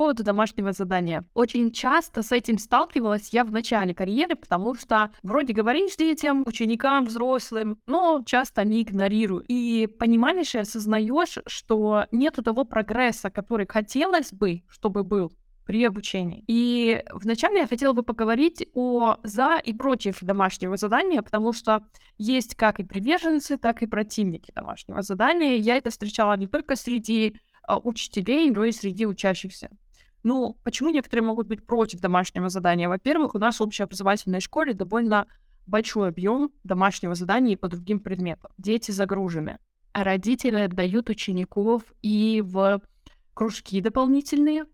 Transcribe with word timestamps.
поводу 0.00 0.24
домашнего 0.24 0.72
задания. 0.72 1.26
Очень 1.34 1.72
часто 1.72 2.22
с 2.22 2.32
этим 2.32 2.56
сталкивалась 2.56 3.34
я 3.34 3.44
в 3.44 3.52
начале 3.52 3.94
карьеры, 3.94 4.34
потому 4.34 4.74
что 4.74 5.10
вроде 5.22 5.52
говоришь 5.52 5.94
детям, 5.96 6.42
ученикам, 6.46 7.04
взрослым, 7.04 7.78
но 7.86 8.22
часто 8.24 8.62
они 8.62 8.80
игнорируют. 8.80 9.44
И 9.48 9.86
понимаешь 9.86 10.54
и 10.54 10.58
осознаешь, 10.60 11.36
что 11.46 12.06
нету 12.12 12.42
того 12.42 12.64
прогресса, 12.64 13.28
который 13.28 13.66
хотелось 13.68 14.32
бы, 14.32 14.62
чтобы 14.70 15.04
был 15.04 15.32
при 15.66 15.84
обучении. 15.84 16.44
И 16.46 17.04
вначале 17.12 17.58
я 17.58 17.66
хотела 17.66 17.92
бы 17.92 18.02
поговорить 18.02 18.66
о 18.72 19.18
за 19.22 19.60
и 19.62 19.74
против 19.74 20.20
домашнего 20.22 20.78
задания, 20.78 21.20
потому 21.20 21.52
что 21.52 21.84
есть 22.16 22.54
как 22.54 22.80
и 22.80 22.84
приверженцы, 22.84 23.58
так 23.58 23.82
и 23.82 23.86
противники 23.86 24.50
домашнего 24.54 25.02
задания. 25.02 25.56
Я 25.56 25.76
это 25.76 25.90
встречала 25.90 26.38
не 26.38 26.46
только 26.46 26.74
среди 26.74 27.36
а, 27.70 27.78
учителей, 27.78 28.50
но 28.50 28.64
и 28.64 28.72
среди 28.72 29.06
учащихся. 29.06 29.68
Ну, 30.22 30.58
почему 30.64 30.90
некоторые 30.90 31.24
могут 31.24 31.46
быть 31.46 31.66
против 31.66 32.00
домашнего 32.00 32.48
задания? 32.48 32.88
Во-первых, 32.88 33.34
у 33.34 33.38
нас 33.38 33.58
в 33.58 33.62
общеобразовательной 33.62 34.40
школе 34.40 34.74
довольно 34.74 35.26
большой 35.66 36.08
объем 36.08 36.50
домашнего 36.64 37.14
задания 37.14 37.54
и 37.54 37.56
по 37.56 37.68
другим 37.68 38.00
предметам. 38.00 38.50
Дети 38.58 38.90
загружены. 38.90 39.58
А 39.92 40.04
родители 40.04 40.56
отдают 40.56 41.08
учеников 41.08 41.82
и 42.02 42.42
в 42.44 42.80
кружки 43.34 43.80
дополнительные, 43.80 44.66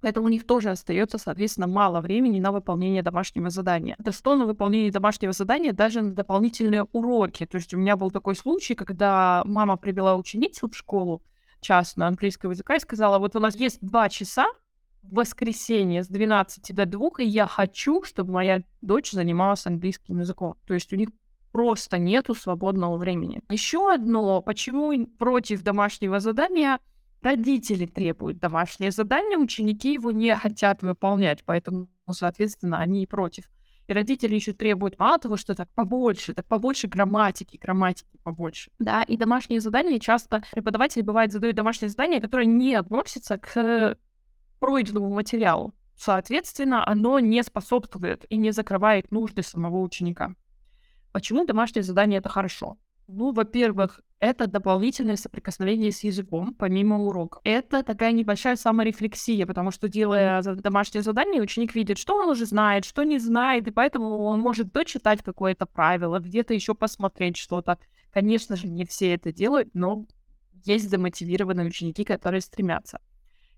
Поэтому 0.00 0.26
у 0.26 0.30
них 0.30 0.46
тоже 0.46 0.70
остается, 0.70 1.18
соответственно, 1.18 1.66
мало 1.66 2.00
времени 2.00 2.40
на 2.40 2.52
выполнение 2.52 3.02
домашнего 3.02 3.50
задания. 3.50 3.96
Это 3.98 4.12
что 4.12 4.34
на 4.34 4.46
выполнение 4.46 4.90
домашнего 4.90 5.32
задания 5.32 5.72
даже 5.72 6.00
на 6.00 6.14
дополнительные 6.14 6.84
уроки. 6.92 7.44
То 7.46 7.56
есть 7.56 7.74
у 7.74 7.78
меня 7.78 7.96
был 7.96 8.10
такой 8.10 8.34
случай, 8.34 8.74
когда 8.74 9.42
мама 9.44 9.76
привела 9.76 10.16
ученицу 10.16 10.70
в 10.70 10.76
школу 10.76 11.22
частную 11.60 12.08
английского 12.08 12.52
языка 12.52 12.76
и 12.76 12.80
сказала, 12.80 13.18
вот 13.18 13.36
у 13.36 13.40
нас 13.40 13.56
есть 13.56 13.78
два 13.82 14.08
часа 14.08 14.46
воскресенье 15.02 16.04
с 16.04 16.08
12 16.08 16.74
до 16.74 16.86
2, 16.86 17.10
и 17.18 17.26
я 17.26 17.46
хочу, 17.46 18.02
чтобы 18.02 18.32
моя 18.32 18.62
дочь 18.80 19.10
занималась 19.10 19.66
английским 19.66 20.20
языком. 20.20 20.56
То 20.66 20.74
есть 20.74 20.92
у 20.92 20.96
них 20.96 21.08
просто 21.52 21.98
нету 21.98 22.34
свободного 22.34 22.96
времени. 22.96 23.42
Еще 23.50 23.92
одно, 23.92 24.40
почему 24.40 25.06
против 25.18 25.62
домашнего 25.62 26.20
задания— 26.20 26.78
родители 27.22 27.86
требуют 27.86 28.38
домашнее 28.38 28.90
задание, 28.90 29.38
ученики 29.38 29.94
его 29.94 30.10
не 30.10 30.34
хотят 30.36 30.82
выполнять, 30.82 31.44
поэтому, 31.44 31.88
соответственно, 32.10 32.78
они 32.78 33.02
и 33.02 33.06
против. 33.06 33.44
И 33.86 33.92
родители 33.92 34.36
еще 34.36 34.52
требуют 34.52 34.98
мало 34.98 35.18
того, 35.18 35.36
что 35.36 35.54
так 35.54 35.68
побольше, 35.74 36.32
так 36.32 36.46
побольше 36.46 36.86
грамматики, 36.86 37.56
грамматики 37.56 38.18
побольше. 38.22 38.70
Да, 38.78 39.02
и 39.02 39.16
домашние 39.16 39.60
задания 39.60 39.98
часто 39.98 40.44
преподаватели 40.52 41.02
бывает 41.02 41.32
задают 41.32 41.56
домашние 41.56 41.88
задания, 41.90 42.20
которые 42.20 42.46
не 42.46 42.74
относятся 42.74 43.38
к 43.38 43.96
пройденному 44.60 45.10
материалу. 45.10 45.74
Соответственно, 45.96 46.86
оно 46.86 47.18
не 47.18 47.42
способствует 47.42 48.24
и 48.30 48.36
не 48.36 48.52
закрывает 48.52 49.10
нужды 49.10 49.42
самого 49.42 49.80
ученика. 49.80 50.34
Почему 51.12 51.44
домашнее 51.44 51.82
задание 51.82 52.20
это 52.20 52.28
хорошо? 52.28 52.78
Ну, 53.08 53.32
во-первых, 53.32 54.00
это 54.20 54.46
дополнительное 54.46 55.16
соприкосновение 55.16 55.90
с 55.90 56.04
языком, 56.04 56.54
помимо 56.54 57.02
урока. 57.02 57.40
Это 57.42 57.82
такая 57.82 58.12
небольшая 58.12 58.54
саморефлексия, 58.54 59.46
потому 59.46 59.72
что, 59.72 59.88
делая 59.88 60.42
домашнее 60.42 61.02
задание, 61.02 61.42
ученик 61.42 61.74
видит, 61.74 61.98
что 61.98 62.14
он 62.14 62.28
уже 62.28 62.46
знает, 62.46 62.84
что 62.84 63.02
не 63.02 63.18
знает, 63.18 63.66
и 63.66 63.72
поэтому 63.72 64.18
он 64.18 64.40
может 64.40 64.72
дочитать 64.72 65.22
какое-то 65.22 65.66
правило, 65.66 66.20
где-то 66.20 66.54
еще 66.54 66.74
посмотреть 66.74 67.36
что-то. 67.36 67.78
Конечно 68.12 68.56
же, 68.56 68.68
не 68.68 68.84
все 68.84 69.14
это 69.14 69.32
делают, 69.32 69.70
но 69.74 70.06
есть 70.64 70.88
замотивированные 70.88 71.66
ученики, 71.66 72.04
которые 72.04 72.42
стремятся. 72.42 73.00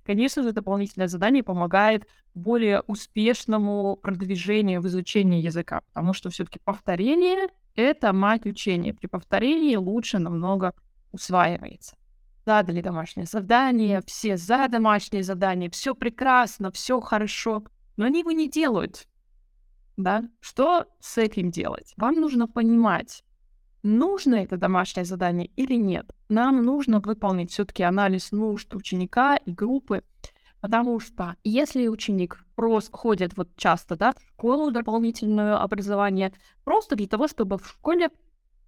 Конечно 0.04 0.42
же, 0.42 0.52
дополнительное 0.52 1.06
задание 1.06 1.42
помогает 1.42 2.06
более 2.34 2.80
успешному 2.82 3.96
продвижению 3.96 4.80
в 4.80 4.86
изучении 4.88 5.40
языка, 5.40 5.82
потому 5.92 6.12
что 6.12 6.30
все-таки 6.30 6.58
повторение 6.64 7.48
это 7.76 8.12
мать 8.12 8.44
учения. 8.46 8.94
При 8.94 9.06
повторении 9.06 9.76
лучше 9.76 10.18
намного 10.18 10.74
усваивается. 11.12 11.96
Задали 12.44 12.80
домашнее 12.80 13.26
задание, 13.26 14.02
все 14.04 14.36
за 14.36 14.66
домашнее 14.68 15.22
задание, 15.22 15.70
все 15.70 15.94
прекрасно, 15.94 16.72
все 16.72 17.00
хорошо, 17.00 17.64
но 17.96 18.06
они 18.06 18.20
его 18.20 18.32
не 18.32 18.50
делают. 18.50 19.06
Да? 19.96 20.24
Что 20.40 20.86
с 20.98 21.18
этим 21.18 21.50
делать? 21.50 21.94
Вам 21.96 22.16
нужно 22.16 22.48
понимать, 22.48 23.22
нужно 23.84 24.36
это 24.36 24.56
домашнее 24.56 25.04
задание 25.04 25.46
или 25.56 25.74
нет. 25.74 26.10
Нам 26.32 26.62
нужно 26.62 27.00
выполнить 27.00 27.50
все-таки 27.50 27.82
анализ 27.82 28.32
нужд 28.32 28.74
ученика 28.74 29.36
и 29.36 29.50
группы, 29.50 30.02
Потому 30.62 30.98
что 31.00 31.34
если 31.42 31.88
ученик 31.88 32.46
просто 32.54 32.96
ходит 32.96 33.36
вот 33.36 33.48
часто, 33.56 33.96
да, 33.96 34.12
в 34.12 34.20
школу 34.28 34.70
дополнительное 34.70 35.56
образование, 35.56 36.32
просто 36.64 36.94
для 36.94 37.08
того, 37.08 37.26
чтобы 37.26 37.58
в 37.58 37.66
школе 37.66 38.10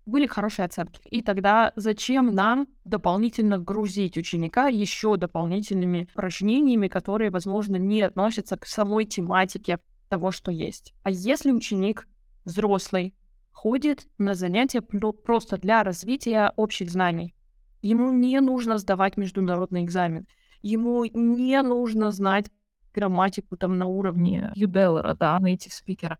были 0.05 0.27
хорошие 0.27 0.67
оценки. 0.67 1.01
И 1.09 1.23
тогда 1.23 1.73
зачем 1.77 2.35
нам 2.35 2.67
дополнительно 2.85 3.59
грузить 3.59 4.19
ученика 4.19 4.67
еще 4.67 5.17
дополнительными 5.17 6.09
упражнениями, 6.13 6.89
которые, 6.89 7.31
возможно, 7.31 7.77
не 7.77 8.03
относятся 8.03 8.59
к 8.59 8.67
самой 8.67 9.05
тематике 9.07 9.79
того, 10.09 10.33
что 10.33 10.51
есть. 10.51 10.93
А 11.05 11.11
если 11.13 11.53
ученик 11.53 12.09
взрослый 12.45 13.15
ходит 13.53 14.09
на 14.19 14.35
занятия 14.35 14.83
просто 14.83 15.57
для 15.57 15.85
развития 15.85 16.53
общих 16.57 16.91
знаний, 16.91 17.35
ему 17.85 18.13
не 18.13 18.41
нужно 18.41 18.79
сдавать 18.79 19.17
международный 19.17 19.85
экзамен, 19.85 20.27
ему 20.63 21.05
не 21.05 21.61
нужно 21.63 22.11
знать 22.11 22.47
грамматику 22.95 23.57
там 23.57 23.77
на 23.77 23.87
уровне 23.87 24.53
Юбеллера, 24.55 25.15
да, 25.15 25.39
native 25.39 25.73
спикера. 25.73 26.19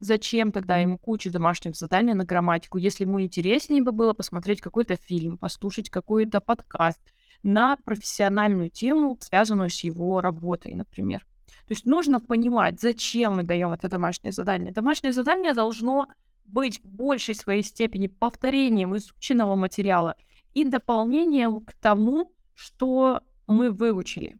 Зачем 0.00 0.50
тогда 0.50 0.78
ему 0.78 0.98
куча 0.98 1.30
домашних 1.30 1.76
заданий 1.76 2.14
на 2.14 2.24
грамматику, 2.24 2.78
если 2.78 3.04
ему 3.04 3.20
интереснее 3.20 3.82
бы 3.82 3.92
было 3.92 4.12
посмотреть 4.14 4.60
какой-то 4.60 4.96
фильм, 4.96 5.38
послушать 5.38 5.90
какой-то 5.90 6.40
подкаст 6.40 7.00
на 7.42 7.76
профессиональную 7.76 8.70
тему, 8.70 9.18
связанную 9.20 9.70
с 9.70 9.84
его 9.84 10.20
работой, 10.20 10.74
например. 10.74 11.20
То 11.66 11.72
есть 11.72 11.84
нужно 11.84 12.20
понимать, 12.20 12.80
зачем 12.80 13.36
мы 13.36 13.42
даем 13.42 13.72
это 13.72 13.88
домашнее 13.88 14.32
задание. 14.32 14.72
Домашнее 14.72 15.12
задание 15.12 15.52
должно 15.52 16.08
быть 16.44 16.80
в 16.82 16.88
большей 16.88 17.34
своей 17.34 17.62
степени 17.62 18.06
повторением 18.06 18.96
изученного 18.96 19.54
материала 19.54 20.16
и 20.54 20.64
дополнением 20.64 21.60
к 21.60 21.72
тому, 21.74 22.32
что 22.54 23.20
мы 23.46 23.70
выучили. 23.70 24.38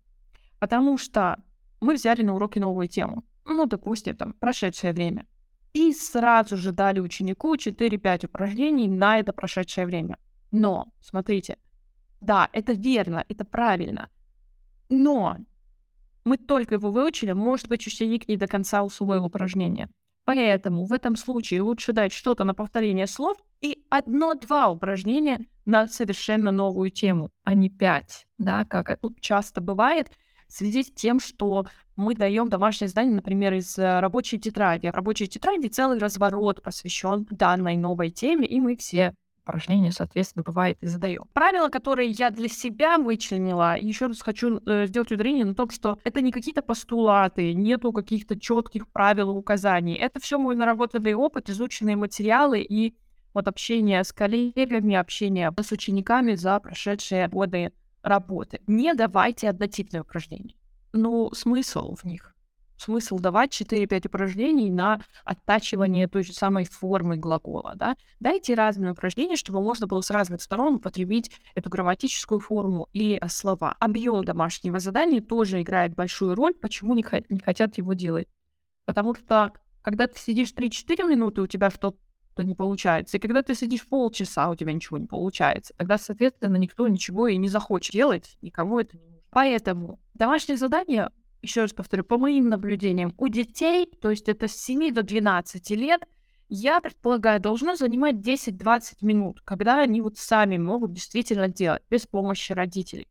Потому 0.58 0.96
что 0.96 1.42
мы 1.80 1.94
взяли 1.94 2.22
на 2.22 2.34
уроки 2.34 2.58
новую 2.58 2.88
тему. 2.88 3.24
Ну, 3.44 3.66
допустим, 3.66 4.16
там, 4.16 4.32
прошедшее 4.32 4.92
время. 4.92 5.26
И 5.74 5.92
сразу 5.92 6.56
же 6.56 6.72
дали 6.72 7.00
ученику 7.00 7.56
4-5 7.56 8.26
упражнений 8.26 8.88
на 8.88 9.18
это 9.18 9.32
прошедшее 9.32 9.86
время. 9.86 10.18
Но, 10.52 10.86
смотрите, 11.00 11.58
да, 12.20 12.48
это 12.52 12.72
верно, 12.72 13.24
это 13.28 13.44
правильно. 13.44 14.08
Но 14.88 15.36
мы 16.24 16.38
только 16.38 16.76
его 16.76 16.90
выучили, 16.90 17.32
может 17.32 17.68
быть, 17.68 17.86
ученик 17.86 18.28
не 18.28 18.36
до 18.36 18.46
конца 18.46 18.82
усвоил 18.82 19.26
упражнение. 19.26 19.88
Поэтому 20.24 20.86
в 20.86 20.92
этом 20.92 21.16
случае 21.16 21.60
лучше 21.60 21.92
дать 21.92 22.12
что-то 22.12 22.44
на 22.44 22.54
повторение 22.54 23.06
слов 23.06 23.36
и 23.60 23.84
одно-два 23.90 24.68
упражнения 24.70 25.44
на 25.64 25.88
совершенно 25.88 26.50
новую 26.50 26.90
тему, 26.90 27.30
а 27.44 27.54
не 27.54 27.70
пять, 27.70 28.26
да, 28.38 28.64
как 28.64 28.98
тут 29.00 29.20
часто 29.20 29.60
бывает, 29.60 30.10
в 30.48 30.52
связи 30.52 30.82
с 30.82 30.92
тем, 30.92 31.20
что 31.20 31.66
мы 31.96 32.14
даем 32.14 32.48
домашнее 32.48 32.88
задание, 32.88 33.14
например, 33.16 33.54
из 33.54 33.78
э, 33.78 34.00
рабочей 34.00 34.38
тетради. 34.38 34.90
В 34.90 34.94
рабочей 34.94 35.26
тетради 35.26 35.68
целый 35.68 35.98
разворот 35.98 36.62
посвящен 36.62 37.26
данной 37.30 37.76
новой 37.76 38.10
теме, 38.10 38.46
и 38.46 38.60
мы 38.60 38.76
все 38.76 39.14
упражнения, 39.44 39.92
соответственно, 39.92 40.42
бывает 40.42 40.78
и 40.80 40.86
задаем. 40.86 41.24
Правила, 41.34 41.68
которые 41.68 42.10
я 42.10 42.30
для 42.30 42.48
себя 42.48 42.98
вычленила, 42.98 43.76
еще 43.78 44.06
раз 44.06 44.22
хочу 44.22 44.60
э, 44.64 44.86
сделать 44.86 45.12
ударение 45.12 45.44
на 45.44 45.54
том, 45.54 45.70
что 45.70 45.98
это 46.04 46.20
не 46.20 46.32
какие-то 46.32 46.62
постулаты, 46.62 47.52
нету 47.52 47.92
каких-то 47.92 48.38
четких 48.38 48.88
правил 48.88 49.30
и 49.32 49.38
указаний. 49.38 49.94
Это 49.94 50.18
все 50.20 50.38
мой 50.38 50.56
наработанный 50.56 51.14
опыт, 51.14 51.50
изученные 51.50 51.96
материалы 51.96 52.60
и 52.60 52.94
вот 53.34 53.48
общение 53.48 54.02
с 54.02 54.12
коллегами, 54.12 54.94
общение 54.94 55.52
с 55.60 55.72
учениками 55.72 56.34
за 56.34 56.58
прошедшие 56.60 57.28
годы 57.28 57.72
работы. 58.02 58.60
Не 58.66 58.94
давайте 58.94 59.48
однотипные 59.48 60.02
упражнения. 60.02 60.54
Ну, 60.92 61.30
смысл 61.34 61.96
в 61.96 62.04
них? 62.04 62.34
смысл 62.76 63.18
давать 63.18 63.58
4-5 63.60 64.08
упражнений 64.08 64.70
на 64.70 65.00
оттачивание 65.24 66.08
той 66.08 66.24
же 66.24 66.32
самой 66.32 66.64
формы 66.64 67.16
глагола, 67.16 67.74
да? 67.76 67.96
Дайте 68.20 68.54
разные 68.54 68.92
упражнения, 68.92 69.36
чтобы 69.36 69.62
можно 69.62 69.86
было 69.86 70.00
с 70.00 70.10
разных 70.10 70.42
сторон 70.42 70.74
употребить 70.74 71.30
эту 71.54 71.70
грамматическую 71.70 72.40
форму 72.40 72.88
и 72.92 73.18
э, 73.20 73.28
слова. 73.28 73.76
Объем 73.80 74.24
домашнего 74.24 74.78
задания 74.78 75.20
тоже 75.20 75.62
играет 75.62 75.94
большую 75.94 76.34
роль, 76.34 76.54
почему 76.54 76.94
не, 76.94 77.04
не 77.28 77.40
хотят 77.40 77.78
его 77.78 77.94
делать. 77.94 78.28
Потому 78.84 79.14
что 79.14 79.52
когда 79.82 80.06
ты 80.06 80.18
сидишь 80.18 80.52
3-4 80.52 81.08
минуты, 81.08 81.42
у 81.42 81.46
тебя 81.46 81.70
что-то 81.70 81.98
не 82.42 82.54
получается. 82.54 83.16
И 83.16 83.20
когда 83.20 83.42
ты 83.42 83.54
сидишь 83.54 83.86
полчаса, 83.86 84.50
у 84.50 84.56
тебя 84.56 84.72
ничего 84.72 84.98
не 84.98 85.06
получается. 85.06 85.74
Тогда, 85.76 85.98
соответственно, 85.98 86.56
никто 86.56 86.88
ничего 86.88 87.28
и 87.28 87.36
не 87.36 87.48
захочет 87.48 87.92
делать, 87.92 88.36
никому 88.42 88.80
это 88.80 88.96
не 88.96 89.04
нужно. 89.04 89.20
Поэтому 89.30 89.98
Домашние 90.14 90.56
задания, 90.56 91.10
еще 91.42 91.62
раз 91.62 91.72
повторю, 91.72 92.04
по 92.04 92.18
моим 92.18 92.48
наблюдениям, 92.48 93.12
у 93.18 93.26
детей, 93.26 93.90
то 94.00 94.10
есть 94.10 94.28
это 94.28 94.46
с 94.46 94.52
7 94.52 94.94
до 94.94 95.02
12 95.02 95.70
лет, 95.70 96.02
я 96.48 96.80
предполагаю, 96.80 97.40
должно 97.40 97.74
занимать 97.74 98.16
10-20 98.16 98.98
минут, 99.00 99.40
когда 99.44 99.80
они 99.80 100.00
вот 100.00 100.18
сами 100.18 100.56
могут 100.56 100.92
действительно 100.92 101.48
делать, 101.48 101.82
без 101.90 102.06
помощи 102.06 102.52
родителей. 102.52 103.08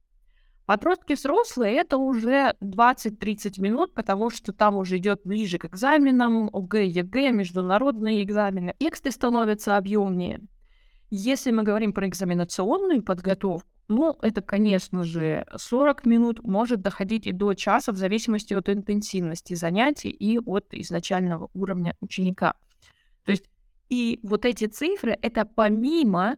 Подростки 0.66 1.14
взрослые 1.14 1.76
это 1.76 1.98
уже 1.98 2.56
20-30 2.62 3.60
минут, 3.60 3.94
потому 3.94 4.30
что 4.30 4.54
там 4.54 4.78
уже 4.78 4.98
идет 4.98 5.22
ближе 5.26 5.58
к 5.58 5.66
экзаменам, 5.66 6.50
ОГЭ, 6.54 6.86
ЕГЭ, 6.86 7.32
международные 7.32 8.24
экзамены. 8.24 8.74
Тексты 8.80 9.12
становятся 9.12 9.76
объемнее. 9.76 10.42
Если 11.10 11.52
мы 11.52 11.64
говорим 11.64 11.92
про 11.92 12.08
экзаменационную 12.08 13.04
подготовку, 13.04 13.68
ну, 13.90 14.18
это, 14.22 14.42
конечно 14.42 15.04
же, 15.04 15.46
40 15.54 16.06
минут, 16.06 16.44
может 16.44 16.82
доходить 16.82 17.28
и 17.28 17.34
до 17.34 17.54
часа 17.54 17.92
в 17.92 17.98
зависимости 17.98 18.54
от 18.54 18.70
интенсивности 18.70 19.56
занятий 19.56 20.10
и 20.10 20.40
от 20.40 20.74
изначального 20.74 21.50
уровня 21.54 21.96
ученика. 22.00 22.54
То 23.26 23.32
есть 23.32 23.46
и 23.90 24.20
вот 24.24 24.46
эти 24.46 24.66
цифры— 24.66 25.18
это 25.22 25.46
помимо 25.46 26.38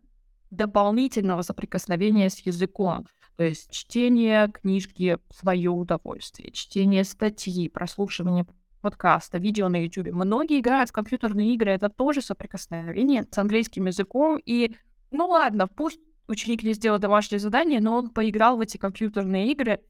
дополнительного 0.49 1.43
соприкосновения 1.43 2.29
с 2.29 2.39
языком. 2.39 3.05
То 3.37 3.43
есть 3.43 3.69
чтение 3.71 4.49
книжки 4.49 5.17
в 5.29 5.35
свое 5.35 5.69
удовольствие, 5.69 6.51
чтение 6.51 7.03
статьи, 7.03 7.67
прослушивание 7.67 8.45
подкаста, 8.81 9.39
видео 9.39 9.67
на 9.67 9.83
YouTube. 9.83 10.13
Многие 10.13 10.59
играют 10.59 10.89
в 10.89 10.93
компьютерные 10.93 11.53
игры, 11.55 11.71
это 11.71 11.89
тоже 11.89 12.21
соприкосновение 12.21 13.25
с 13.29 13.37
английским 13.37 13.87
языком. 13.87 14.39
И, 14.45 14.75
ну 15.11 15.27
ладно, 15.27 15.67
пусть 15.67 15.99
ученик 16.27 16.63
не 16.63 16.73
сделал 16.73 16.99
домашнее 16.99 17.39
задание, 17.39 17.81
но 17.81 17.97
он 17.97 18.09
поиграл 18.09 18.57
в 18.57 18.61
эти 18.61 18.77
компьютерные 18.77 19.51
игры, 19.51 19.81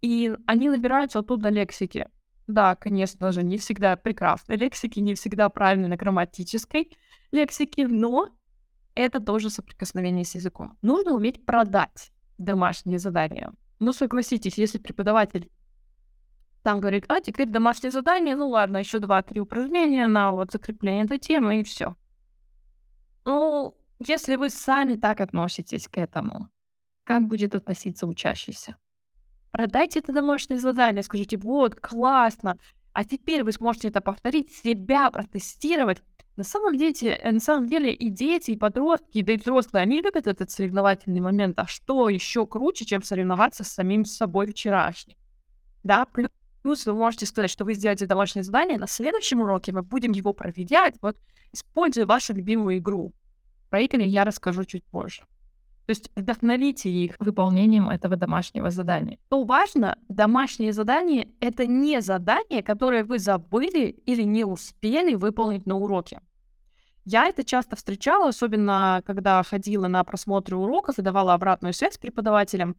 и 0.00 0.34
они 0.46 0.70
набираются 0.70 1.18
оттуда 1.18 1.48
лексики. 1.48 2.08
Да, 2.46 2.74
конечно 2.76 3.32
же, 3.32 3.42
не 3.42 3.58
всегда 3.58 3.96
прекрасной 3.96 4.56
лексики, 4.56 5.00
не 5.00 5.14
всегда 5.14 5.48
правильной 5.48 5.96
грамматической 5.96 6.90
лексики, 7.32 7.82
но 7.82 8.28
это 8.94 9.20
тоже 9.20 9.50
соприкосновение 9.50 10.24
с 10.24 10.34
языком. 10.34 10.78
Нужно 10.80 11.12
уметь 11.12 11.44
продать 11.44 12.12
домашние 12.38 12.98
задания. 12.98 13.52
Ну, 13.80 13.92
согласитесь, 13.92 14.58
если 14.58 14.78
преподаватель 14.78 15.50
там 16.62 16.80
говорит, 16.80 17.04
а 17.08 17.20
теперь 17.20 17.48
домашнее 17.48 17.90
задание, 17.90 18.36
ну 18.36 18.48
ладно, 18.48 18.78
еще 18.78 18.98
два-три 18.98 19.40
упражнения 19.40 20.06
на 20.06 20.32
вот 20.32 20.50
закрепление 20.50 21.04
этой 21.04 21.18
темы 21.18 21.60
и 21.60 21.64
все. 21.64 21.94
Ну, 23.26 23.76
если 23.98 24.36
вы 24.36 24.48
сами 24.48 24.94
так 24.94 25.20
относитесь 25.20 25.88
к 25.88 25.98
этому, 25.98 26.48
как 27.04 27.28
будет 27.28 27.54
относиться 27.54 28.06
учащийся? 28.06 28.76
Продайте 29.50 30.00
это 30.00 30.12
домашнее 30.12 30.58
задание, 30.58 31.02
скажите, 31.02 31.36
вот, 31.36 31.74
классно, 31.74 32.58
а 32.94 33.04
теперь 33.04 33.44
вы 33.44 33.52
сможете 33.52 33.88
это 33.88 34.00
повторить, 34.00 34.50
себя 34.52 35.10
протестировать, 35.10 36.02
на 36.36 36.44
самом 36.44 36.76
деле, 36.76 37.20
на 37.24 37.40
самом 37.40 37.68
деле 37.68 37.92
и 37.92 38.10
дети, 38.10 38.52
и 38.52 38.56
подростки, 38.56 39.22
да 39.22 39.32
и 39.32 39.36
взрослые, 39.36 39.82
они 39.82 40.00
любят 40.00 40.26
этот 40.26 40.50
соревновательный 40.50 41.20
момент. 41.20 41.58
А 41.58 41.66
что 41.66 42.08
еще 42.08 42.46
круче, 42.46 42.84
чем 42.84 43.02
соревноваться 43.02 43.62
с 43.62 43.68
самим 43.68 44.04
собой 44.04 44.48
вчерашним? 44.48 45.16
Да, 45.84 46.06
плюс 46.62 46.86
вы 46.86 46.94
можете 46.94 47.26
сказать, 47.26 47.50
что 47.50 47.64
вы 47.64 47.74
сделаете 47.74 48.06
домашнее 48.06 48.42
задание, 48.42 48.78
на 48.78 48.86
следующем 48.88 49.42
уроке 49.42 49.72
мы 49.72 49.82
будем 49.82 50.12
его 50.12 50.32
проверять, 50.32 50.96
вот, 51.02 51.16
используя 51.52 52.06
вашу 52.06 52.34
любимую 52.34 52.78
игру. 52.78 53.12
Про 53.70 53.82
игры 53.82 54.02
я 54.02 54.24
расскажу 54.24 54.64
чуть 54.64 54.84
позже. 54.84 55.22
То 55.86 55.90
есть 55.90 56.10
вдохновите 56.16 56.88
их 56.88 57.16
выполнением 57.18 57.90
этого 57.90 58.16
домашнего 58.16 58.70
задания. 58.70 59.18
То 59.28 59.44
важно, 59.44 59.98
домашнее 60.08 60.72
задание— 60.72 61.28
это 61.40 61.66
не 61.66 62.00
задание, 62.00 62.62
которое 62.62 63.04
вы 63.04 63.18
забыли 63.18 63.88
или 64.06 64.22
не 64.22 64.44
успели 64.44 65.14
выполнить 65.14 65.66
на 65.66 65.76
уроке. 65.76 66.20
Я 67.04 67.26
это 67.26 67.44
часто 67.44 67.76
встречала, 67.76 68.28
особенно 68.28 69.02
когда 69.04 69.42
ходила 69.42 69.88
на 69.88 70.02
просмотры 70.04 70.56
уроков 70.56 70.98
и 70.98 71.02
давала 71.02 71.34
обратную 71.34 71.74
связь 71.74 71.98
преподавателям. 71.98 72.76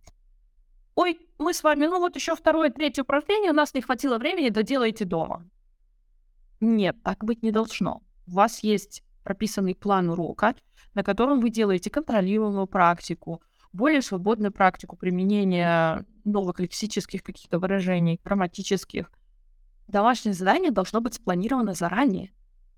Ой, 0.96 1.20
мы 1.38 1.54
с 1.54 1.62
вами, 1.62 1.86
ну 1.86 2.00
вот 2.00 2.16
еще 2.16 2.36
второе, 2.36 2.72
третье 2.72 3.04
упражнение, 3.04 3.52
у 3.52 3.56
нас 3.56 3.76
не 3.76 3.82
хватило 3.82 4.18
времени, 4.18 4.50
доделайте 4.50 5.06
дома. 5.06 5.48
Нет, 6.60 6.96
так 7.04 7.24
быть 7.24 7.44
не 7.44 7.52
должно. 7.52 8.02
У 8.26 8.32
вас 8.32 8.64
есть 8.64 9.04
прописанный 9.24 9.76
план 9.76 10.10
урока, 10.10 10.56
на 10.96 11.04
котором 11.04 11.40
вы 11.40 11.50
делаете 11.50 11.90
контролируемую 11.90 12.68
практику, 12.68 13.42
более 13.74 14.02
свободную 14.02 14.52
практику 14.52 14.96
применения 14.96 16.06
новых 16.24 16.60
лексических 16.60 17.22
каких-то 17.22 17.60
выражений, 17.60 18.20
грамматических. 18.24 19.12
Домашнее 19.88 20.34
задание 20.34 20.72
должно 20.72 21.02
быть 21.02 21.16
спланировано 21.16 21.74
заранее. 21.74 22.32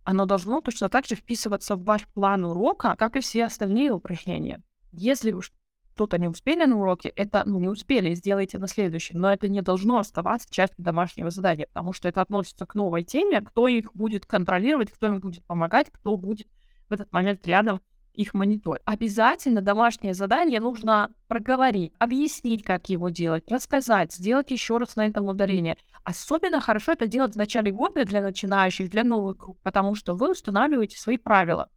Оно 0.03 0.25
должно 0.25 0.59
точно 0.61 0.89
так 0.89 1.05
же 1.05 1.15
вписываться 1.15 1.75
в 1.75 1.83
ваш 1.83 2.07
план 2.07 2.43
урока, 2.43 2.95
как 2.97 3.15
и 3.15 3.21
все 3.21 3.45
остальные 3.45 3.91
упражнения. 3.91 4.61
Если 4.91 5.31
уж 5.31 5.51
что-то 5.93 6.17
не 6.17 6.27
успели 6.27 6.63
на 6.65 6.77
уроке, 6.77 7.09
это, 7.09 7.43
ну, 7.45 7.59
не 7.59 7.67
успели, 7.67 8.13
сделайте 8.13 8.59
на 8.59 8.67
следующем. 8.67 9.19
Но 9.19 9.31
это 9.31 9.47
не 9.47 9.61
должно 9.61 9.97
оставаться 9.97 10.47
частью 10.49 10.83
домашнего 10.83 11.29
задания, 11.31 11.67
потому 11.67 11.93
что 11.93 12.07
это 12.07 12.21
относится 12.21 12.65
к 12.65 12.75
новой 12.75 13.03
теме, 13.03 13.41
кто 13.41 13.67
их 13.67 13.93
будет 13.93 14.25
контролировать, 14.25 14.91
кто 14.91 15.07
им 15.07 15.19
будет 15.19 15.43
помогать, 15.45 15.89
кто 15.91 16.15
будет 16.15 16.47
в 16.87 16.93
этот 16.93 17.11
момент 17.11 17.45
рядом 17.47 17.81
их 18.17 18.33
мониторить. 18.33 18.81
Обязательно 18.85 19.61
домашнее 19.61 20.13
задание 20.13 20.59
нужно 20.59 21.11
проговорить, 21.27 21.93
объяснить, 21.99 22.63
как 22.63 22.89
его 22.89 23.09
делать, 23.09 23.49
рассказать, 23.49 24.13
сделать 24.13 24.51
еще 24.51 24.77
раз 24.77 24.95
на 24.95 25.05
этом 25.05 25.27
ударение. 25.27 25.77
Особенно 26.03 26.59
хорошо 26.59 26.93
это 26.93 27.07
делать 27.07 27.33
в 27.33 27.37
начале 27.37 27.71
года 27.71 28.05
для 28.05 28.21
начинающих, 28.21 28.89
для 28.89 29.03
новых 29.03 29.37
групп, 29.37 29.59
потому 29.61 29.93
что 29.95 30.15
вы 30.15 30.31
устанавливаете 30.31 30.97
свои 30.97 31.17
правила. 31.17 31.69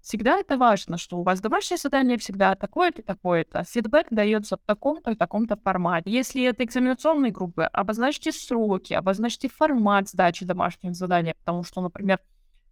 Всегда 0.00 0.38
это 0.38 0.58
важно, 0.58 0.98
что 0.98 1.16
у 1.16 1.22
вас 1.22 1.40
домашнее 1.40 1.78
задание 1.78 2.18
всегда 2.18 2.54
такое-то 2.56 3.02
такое-то. 3.02 3.64
Фидбэк 3.64 4.08
дается 4.10 4.58
в 4.58 4.60
таком-то 4.66 5.12
и 5.12 5.16
таком-то 5.16 5.56
формате. 5.56 6.10
Если 6.10 6.44
это 6.44 6.62
экзаменационные 6.62 7.32
группы, 7.32 7.62
обозначьте 7.62 8.30
сроки, 8.30 8.92
обозначьте 8.92 9.48
формат 9.48 10.10
сдачи 10.10 10.44
домашнего 10.44 10.92
задания, 10.92 11.34
потому 11.38 11.62
что, 11.62 11.80
например, 11.80 12.20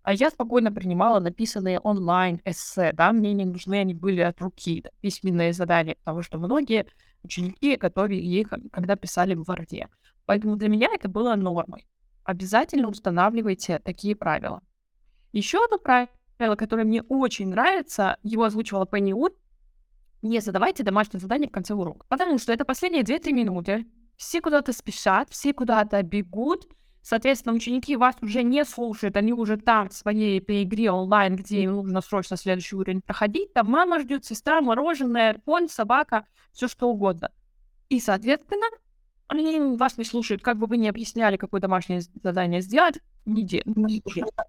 а 0.02 0.12
я 0.12 0.30
спокойно 0.30 0.72
принимала 0.72 1.20
написанные 1.20 1.78
онлайн 1.78 2.40
эссе, 2.44 2.92
да, 2.92 3.12
мне 3.12 3.32
не 3.32 3.44
нужны 3.44 3.76
они 3.76 3.94
были 3.94 4.20
от 4.20 4.40
руки, 4.40 4.82
да, 4.82 4.90
письменные 5.00 5.52
задания, 5.52 5.96
потому 5.96 6.22
что 6.22 6.38
многие 6.38 6.86
ученики 7.22 7.76
готовили 7.76 8.20
их, 8.20 8.52
когда 8.72 8.96
писали 8.96 9.34
в 9.34 9.44
Варде. 9.44 9.88
Поэтому 10.26 10.56
для 10.56 10.68
меня 10.68 10.88
это 10.92 11.08
было 11.08 11.34
нормой. 11.36 11.86
Обязательно 12.24 12.88
устанавливайте 12.88 13.78
такие 13.78 14.16
правила. 14.16 14.62
Еще 15.32 15.64
одно 15.64 15.78
правило, 15.78 16.56
которое 16.56 16.84
мне 16.84 17.02
очень 17.02 17.48
нравится, 17.48 18.16
его 18.22 18.44
озвучивала 18.44 18.86
Пенни 18.86 19.12
Уд, 19.12 19.34
не 20.22 20.40
задавайте 20.40 20.84
домашнее 20.84 21.20
задание 21.20 21.48
в 21.48 21.52
конце 21.52 21.74
урока, 21.74 22.06
потому 22.08 22.38
что 22.38 22.52
это 22.52 22.64
последние 22.64 23.02
2-3 23.02 23.32
минуты. 23.32 23.86
Все 24.16 24.40
куда-то 24.40 24.72
спешат, 24.72 25.30
все 25.30 25.52
куда-то 25.52 26.00
бегут, 26.02 26.68
Соответственно, 27.02 27.54
ученики 27.54 27.96
вас 27.96 28.14
уже 28.22 28.42
не 28.44 28.64
слушают, 28.64 29.16
они 29.16 29.32
уже 29.32 29.56
там 29.56 29.88
в 29.88 29.92
своей 29.92 30.38
этой 30.38 30.62
игре 30.62 30.90
онлайн, 30.90 31.34
где 31.34 31.62
им 31.62 31.72
нужно 31.72 32.00
срочно 32.00 32.36
следующий 32.36 32.76
уровень 32.76 33.02
проходить. 33.02 33.52
Там 33.52 33.70
мама 33.70 33.98
ждет, 33.98 34.24
сестра, 34.24 34.60
мороженое, 34.60 35.40
конь, 35.44 35.68
собака, 35.68 36.26
все 36.52 36.68
что 36.68 36.88
угодно. 36.88 37.30
И, 37.88 37.98
соответственно, 37.98 38.66
они 39.26 39.76
вас 39.76 39.98
не 39.98 40.04
слушают, 40.04 40.42
как 40.42 40.58
бы 40.58 40.66
вы 40.66 40.76
ни 40.76 40.86
объясняли, 40.86 41.36
какое 41.36 41.60
домашнее 41.60 42.02
задание 42.22 42.60
сделать, 42.60 43.00
не 43.24 43.42
делают. 43.42 43.66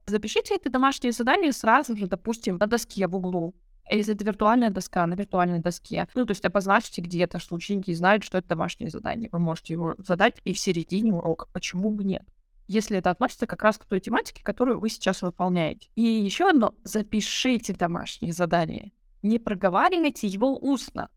Запишите 0.05 0.55
это 0.55 0.69
домашнее 0.69 1.11
задание 1.11 1.53
сразу 1.53 1.95
же, 1.97 2.07
допустим, 2.07 2.57
на 2.57 2.67
доске 2.67 3.07
в 3.07 3.15
углу. 3.15 3.55
Если 3.89 4.13
это 4.13 4.23
виртуальная 4.23 4.69
доска, 4.69 5.05
на 5.07 5.15
виртуальной 5.15 5.59
доске. 5.59 6.07
Ну, 6.15 6.25
то 6.25 6.31
есть 6.31 6.45
обозначьте 6.45 7.01
где-то, 7.01 7.39
что 7.39 7.55
ученики 7.55 7.93
знают, 7.93 8.23
что 8.23 8.37
это 8.37 8.49
домашнее 8.49 8.89
задание. 8.89 9.29
Вы 9.31 9.39
можете 9.39 9.73
его 9.73 9.95
задать 9.97 10.35
и 10.45 10.53
в 10.53 10.59
середине 10.59 11.13
урока. 11.13 11.47
Почему 11.51 11.89
бы 11.91 12.03
нет? 12.03 12.23
Если 12.67 12.97
это 12.97 13.09
относится 13.09 13.47
как 13.47 13.63
раз 13.63 13.77
к 13.77 13.85
той 13.85 13.99
тематике, 13.99 14.43
которую 14.43 14.79
вы 14.79 14.89
сейчас 14.89 15.21
выполняете. 15.21 15.89
И 15.95 16.01
еще 16.01 16.49
одно, 16.49 16.73
запишите 16.83 17.73
домашнее 17.73 18.33
задание. 18.33 18.91
Не 19.21 19.39
проговаривайте 19.39 20.27
его 20.27 20.57
устно. 20.57 21.09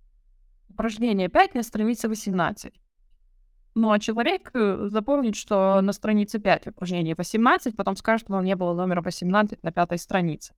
Упражнение 0.68 1.28
5 1.28 1.54
на 1.54 1.62
странице 1.62 2.08
18. 2.08 2.74
Ну, 3.74 3.90
а 3.90 3.98
человек 3.98 4.50
э, 4.54 4.88
запомнит, 4.90 5.36
что 5.36 5.80
на 5.80 5.92
странице 5.92 6.38
5 6.38 6.68
упражнение 6.68 7.14
18, 7.14 7.76
потом 7.76 7.96
скажет, 7.96 8.26
что 8.26 8.40
не 8.40 8.56
было 8.56 8.74
номера 8.74 9.02
18 9.02 9.62
на 9.62 9.72
пятой 9.72 9.98
странице. 9.98 10.54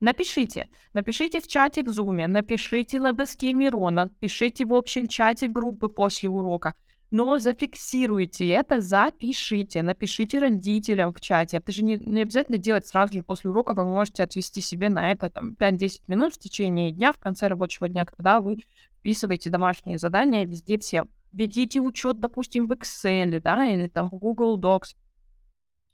Напишите. 0.00 0.68
Напишите 0.92 1.40
в 1.40 1.46
чате 1.46 1.84
в 1.84 1.88
Zoom, 1.88 2.26
напишите 2.26 2.98
на 2.98 3.12
доске 3.12 3.52
Мирона, 3.52 4.10
пишите 4.18 4.64
в 4.64 4.74
общем 4.74 5.06
чате 5.06 5.46
группы 5.46 5.88
после 5.88 6.28
урока 6.28 6.74
но 7.12 7.38
зафиксируйте 7.38 8.48
это, 8.48 8.80
запишите, 8.80 9.82
напишите 9.82 10.38
родителям 10.38 11.12
в 11.12 11.20
чате. 11.20 11.58
Это 11.58 11.70
же 11.70 11.84
не, 11.84 11.96
не 11.98 12.22
обязательно 12.22 12.56
делать 12.56 12.86
сразу 12.86 13.12
же 13.12 13.22
после 13.22 13.50
урока, 13.50 13.74
вы 13.74 13.84
можете 13.84 14.22
отвести 14.22 14.62
себе 14.62 14.88
на 14.88 15.12
это 15.12 15.28
там, 15.28 15.52
5-10 15.52 16.00
минут 16.08 16.34
в 16.34 16.38
течение 16.38 16.90
дня, 16.90 17.12
в 17.12 17.18
конце 17.18 17.48
рабочего 17.48 17.86
дня, 17.86 18.06
когда 18.06 18.40
вы 18.40 18.64
вписываете 18.98 19.50
домашние 19.50 19.98
задания 19.98 20.46
везде 20.46 20.78
всем. 20.78 21.10
ведите 21.32 21.80
учет, 21.80 22.18
допустим, 22.18 22.66
в 22.66 22.72
Excel, 22.72 23.40
да, 23.40 23.66
или 23.66 23.88
там 23.88 24.08
в 24.08 24.14
Google 24.14 24.58
Docs, 24.58 24.96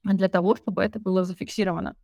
для 0.04 0.28
того, 0.28 0.54
чтобы 0.54 0.84
это 0.84 1.00
было 1.00 1.24
зафиксировано. 1.24 1.96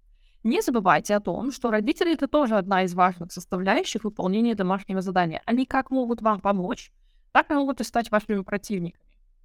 Не 0.42 0.60
забывайте 0.60 1.14
о 1.14 1.20
том, 1.20 1.52
что 1.52 1.70
родители— 1.70 2.12
это 2.14 2.26
тоже 2.26 2.56
одна 2.56 2.82
из 2.82 2.94
важных 2.94 3.30
составляющих 3.30 4.02
выполнения 4.02 4.56
домашнего 4.56 5.00
задания. 5.00 5.40
Они 5.46 5.66
как 5.66 5.92
могут 5.92 6.20
вам 6.20 6.40
помочь, 6.40 6.90
так 7.30 7.50
и 7.52 7.54
могут 7.54 7.80
и 7.80 7.84
стать 7.84 8.10
вашими 8.10 8.42
противниками. 8.42 9.03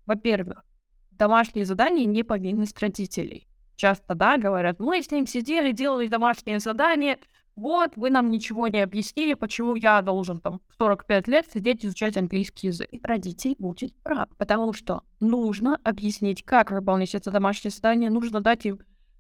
Во-первых, 0.10 0.66
домашние 1.12 1.66
задания 1.66 2.06
не 2.06 2.24
повинность 2.24 2.82
родителей. 2.82 3.48
Часто, 3.76 4.16
да, 4.16 4.40
говорят, 4.40 4.80
мы 4.80 5.04
с 5.04 5.12
ним 5.12 5.28
сидели, 5.28 5.72
делали 5.72 6.08
домашние 6.08 6.58
задания, 6.58 7.20
вот, 7.56 7.96
вы 7.96 8.10
нам 8.10 8.32
ничего 8.32 8.68
не 8.70 8.80
объяснили, 8.80 9.36
почему 9.36 9.76
я 9.76 10.02
должен 10.02 10.42
там 10.42 10.62
45 10.80 11.28
лет 11.28 11.46
сидеть 11.54 11.86
изучать 11.86 12.18
английский 12.18 12.68
язык. 12.68 12.90
Родитель 13.04 13.56
будет 13.60 13.94
прав, 14.02 14.30
потому 14.40 14.74
что 14.74 15.04
нужно 15.20 15.80
объяснить, 15.84 16.44
как 16.44 16.72
выполнить 16.72 17.14
это 17.14 17.30
домашнее 17.30 17.72
задание, 17.72 18.10
нужно 18.10 18.42
дать 18.42 18.66
им 18.66 18.80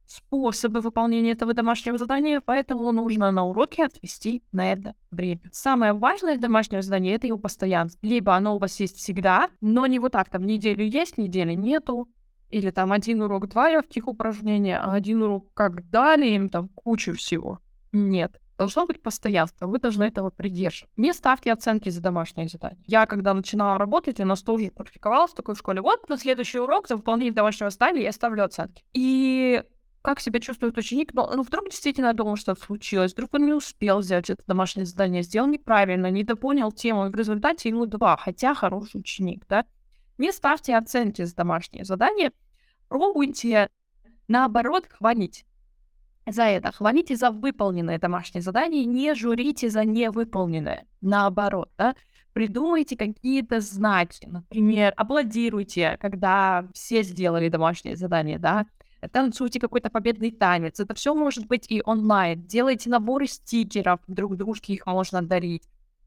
способы 0.09 0.81
выполнения 0.81 1.31
этого 1.31 1.53
домашнего 1.53 1.97
задания, 1.97 2.41
поэтому 2.43 2.91
нужно 2.91 3.31
на 3.31 3.45
уроке 3.45 3.85
отвести 3.85 4.43
на 4.51 4.71
это 4.71 4.95
время. 5.11 5.41
Самое 5.51 5.93
важное 5.93 6.37
домашнее 6.37 6.81
задание— 6.81 7.13
это 7.15 7.27
его 7.27 7.37
постоянство. 7.37 7.99
Либо 8.05 8.35
оно 8.35 8.55
у 8.55 8.59
вас 8.59 8.79
есть 8.79 8.97
всегда, 8.97 9.49
но 9.61 9.85
не 9.85 9.99
вот 9.99 10.13
так, 10.13 10.29
там, 10.29 10.45
неделю 10.45 10.83
есть, 10.83 11.17
недели 11.17 11.53
нету, 11.53 12.09
или 12.49 12.71
там 12.71 12.91
один 12.91 13.21
урок, 13.21 13.47
два 13.47 13.69
легких 13.69 14.07
упражнения, 14.07 14.79
а 14.79 14.93
один 14.93 15.21
урок 15.21 15.53
как 15.53 15.87
дали 15.91 16.27
им 16.29 16.49
там 16.49 16.69
кучу 16.69 17.13
всего. 17.13 17.59
Нет. 17.91 18.41
Должно 18.57 18.85
быть 18.85 19.01
постоянство, 19.01 19.67
вы 19.67 19.79
должны 19.79 20.03
этого 20.03 20.31
придерживаться. 20.31 20.93
Не 20.97 21.13
ставьте 21.13 21.53
оценки 21.53 21.87
за 21.89 22.01
домашние 22.01 22.49
задания. 22.49 22.83
Я, 22.87 23.05
когда 23.05 23.33
начинала 23.33 23.77
работать, 23.77 24.19
у 24.19 24.25
нас 24.25 24.41
тоже 24.41 24.69
практиковалась 24.71 25.31
в 25.31 25.35
такой 25.35 25.55
школе. 25.55 25.81
Вот 25.81 26.09
на 26.09 26.17
следующий 26.17 26.59
урок 26.59 26.87
за 26.89 26.97
выполнение 26.97 27.31
домашнего 27.31 27.69
задания 27.69 28.01
я 28.01 28.11
ставлю 28.11 28.43
оценки. 28.43 28.83
И 28.93 29.63
как 30.01 30.19
себя 30.19 30.39
чувствует 30.39 30.77
ученик, 30.77 31.13
ну, 31.13 31.27
ну 31.35 31.43
вдруг 31.43 31.69
действительно 31.69 32.13
думал, 32.13 32.35
что 32.35 32.55
случилось, 32.55 33.13
вдруг 33.13 33.33
он 33.33 33.45
не 33.45 33.53
успел 33.53 33.99
взять 33.99 34.29
это 34.29 34.43
домашнее 34.47 34.85
задание, 34.85 35.23
сделал 35.23 35.47
неправильно, 35.47 36.09
не 36.09 36.23
допонял 36.23 36.71
тему, 36.71 37.07
и 37.07 37.09
в 37.09 37.15
результате 37.15 37.69
ему 37.69 37.85
два, 37.85 38.17
хотя 38.17 38.53
хороший 38.53 39.01
ученик, 39.01 39.45
да. 39.47 39.65
Не 40.17 40.31
ставьте 40.31 40.75
оценки 40.75 41.23
за 41.23 41.35
домашнее 41.35 41.85
задание, 41.85 42.31
пробуйте, 42.87 43.69
наоборот, 44.27 44.87
хвалить 44.89 45.45
за 46.31 46.43
это. 46.43 46.71
Хвалите 46.71 47.15
за 47.15 47.31
выполненное 47.31 47.99
домашнее 47.99 48.41
задание, 48.41 48.85
не 48.85 49.13
журите 49.15 49.69
за 49.69 49.85
невыполненное. 49.85 50.85
Наоборот, 51.01 51.71
да. 51.77 51.95
Придумайте 52.33 52.95
какие-то 52.95 53.59
знаки. 53.59 54.27
Например, 54.27 54.93
аплодируйте, 54.95 55.97
когда 55.99 56.67
все 56.73 57.01
сделали 57.03 57.49
домашнее 57.49 57.95
задание, 57.95 58.39
да. 58.39 58.65
Танцуйте 59.11 59.59
какой-то 59.59 59.89
победный 59.89 60.31
танец. 60.31 60.79
Это 60.79 60.93
все 60.93 61.13
может 61.13 61.47
быть 61.47 61.65
и 61.69 61.81
онлайн. 61.85 62.43
Делайте 62.45 62.89
наборы 62.89 63.27
стикеров, 63.27 63.99
друг 64.07 64.35
дружке 64.35 64.73
их 64.73 64.85
можно 64.85 65.21
дарить. 65.21 65.63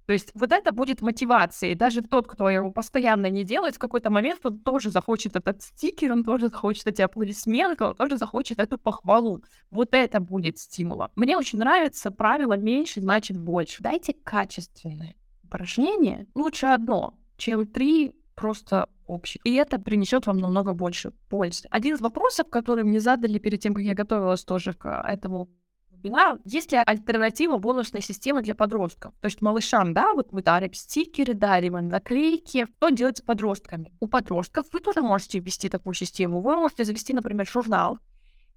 То 0.07 0.13
есть 0.13 0.33
вот 0.35 0.53
это 0.53 0.73
будет 0.73 1.01
мотивацией. 1.01 1.75
Даже 1.75 2.03
тот, 2.03 2.27
кто 2.27 2.51
его 2.51 2.73
постоянно 2.73 3.31
не 3.31 3.45
делает, 3.45 3.77
в 3.77 3.79
какой-то 3.79 4.11
момент 4.11 4.41
он 4.45 4.59
тоже 4.59 4.91
захочет 4.91 5.37
этот 5.37 5.63
стикер, 5.63 6.13
он 6.13 6.25
тоже 6.25 6.49
захочет 6.49 6.87
эти 6.87 7.03
аплодисменты, 7.03 7.85
он 7.85 7.95
тоже 7.95 8.19
захочет 8.19 8.59
эту 8.59 8.79
похвалу. 8.79 9.43
Вот 9.71 9.95
это 9.95 10.21
будет 10.21 10.59
стимулом. 10.59 11.11
Мне 11.15 11.37
очень 11.37 11.59
нравится 11.59 12.11
правило 12.11 12.55
«меньше 12.55 13.01
значит 13.01 13.39
больше». 13.39 13.83
Дайте 13.83 14.13
качественные 14.13 15.15
упражнения. 15.45 16.27
Лучше 16.35 16.67
одно, 16.67 17.15
чем 17.37 17.67
три 17.67 18.15
просто 18.35 18.89
общие. 19.07 19.41
И 19.45 19.55
это 19.55 19.79
принесет 19.79 20.27
вам 20.27 20.39
намного 20.39 20.73
больше 20.73 21.13
пользы. 21.29 21.69
Один 21.71 21.95
из 21.95 22.01
вопросов, 22.01 22.49
который 22.49 22.85
мне 22.85 23.01
задали 23.01 23.39
перед 23.39 23.61
тем, 23.61 23.75
как 23.75 23.85
я 23.85 23.95
готовилась 23.95 24.45
тоже 24.45 24.73
к 24.73 24.89
этому 25.07 25.49
вебинар, 25.91 26.39
есть 26.45 26.73
ли 26.73 26.79
альтернатива 26.85 27.59
бонусной 27.59 28.03
системы 28.03 28.43
для 28.43 28.55
подростков? 28.55 29.15
То 29.21 29.27
есть 29.27 29.41
малышам, 29.41 29.95
да, 29.95 30.13
вот 30.15 30.33
мы 30.33 30.43
дарим 30.43 30.73
стикеры, 30.73 31.35
дарим 31.35 31.75
наклейки. 31.89 32.67
Что 32.77 32.91
делать 32.91 33.19
с 33.19 33.23
подростками? 33.23 33.93
У 34.01 34.07
подростков 34.07 34.67
вы 34.73 34.81
тоже 34.81 35.03
можете 35.03 35.39
ввести 35.39 35.69
такую 35.69 35.95
систему. 35.95 36.41
Вы 36.41 36.57
можете 36.57 36.85
завести, 36.85 37.13
например, 37.13 37.47
журнал 37.47 37.99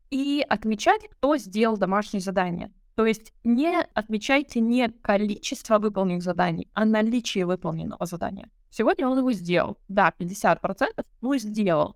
и 0.10 0.46
отмечать, 0.48 1.08
кто 1.10 1.38
сделал 1.38 1.78
домашнее 1.78 2.22
задание. 2.22 2.72
То 2.96 3.06
есть 3.06 3.34
не 3.44 3.82
отмечайте 3.94 4.62
не 4.62 4.88
количество 4.90 5.80
выполненных 5.80 6.24
заданий, 6.24 6.70
а 6.74 6.86
наличие 6.86 7.46
выполненного 7.46 8.06
задания. 8.06 8.50
Сегодня 8.76 9.08
он 9.08 9.18
его 9.18 9.32
сделал. 9.32 9.78
Да, 9.88 10.14
50%, 10.20 11.06
ну 11.22 11.38
сделал. 11.38 11.96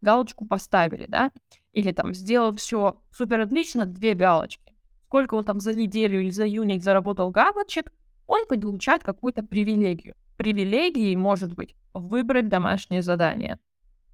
Галочку 0.00 0.46
поставили, 0.46 1.06
да? 1.06 1.30
Или 1.72 1.92
там 1.92 2.14
сделал 2.14 2.54
все 2.54 3.00
супер 3.10 3.40
отлично, 3.40 3.86
две 3.86 4.14
галочки 4.14 4.70
сколько 5.10 5.34
он 5.34 5.44
там 5.44 5.58
за 5.58 5.74
неделю 5.74 6.20
или 6.20 6.30
за 6.30 6.46
июнь 6.46 6.80
заработал 6.80 7.32
галочек, 7.32 7.92
он 8.28 8.46
получает 8.46 9.02
какую-то 9.02 9.42
привилегию. 9.42 10.14
Привилегией 10.36 11.16
может 11.16 11.52
быть 11.54 11.74
выбрать 11.92 12.48
домашнее 12.48 13.02
задание. 13.02 13.58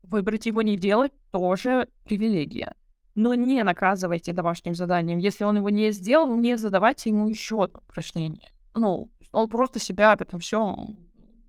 Выбрать 0.03 0.47
его 0.47 0.63
не 0.63 0.79
делать 0.79 1.13
тоже 1.33 1.89
привилегия. 2.05 2.73
Но 3.15 3.35
не 3.35 3.63
наказывайте 3.63 4.33
домашним 4.33 4.75
заданием. 4.75 5.19
Если 5.19 5.45
он 5.45 5.59
его 5.59 5.69
не 5.69 5.91
сделал, 5.91 6.35
не 6.35 6.57
задавайте 6.57 7.11
ему 7.11 7.29
еще 7.29 7.65
одно 7.65 7.81
упражнение. 7.87 8.49
Ну, 8.75 9.11
он 9.33 9.49
просто 9.51 9.79
себя 9.79 10.17
это 10.19 10.39
все 10.39 10.75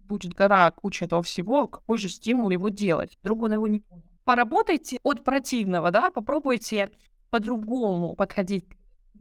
будет 0.07 0.33
гора 0.33 0.71
куча 0.71 1.05
этого 1.05 1.21
всего, 1.23 1.67
какой 1.67 1.97
же 1.97 2.09
стимул 2.09 2.49
его 2.49 2.69
делать. 2.69 3.17
Вдруг 3.21 3.43
он 3.43 3.53
его 3.53 3.67
не 3.67 3.79
понял. 3.79 4.03
Поработайте 4.23 4.99
от 5.03 5.23
противного, 5.23 5.91
да, 5.91 6.11
попробуйте 6.11 6.91
по-другому 7.29 8.15
подходить 8.15 8.65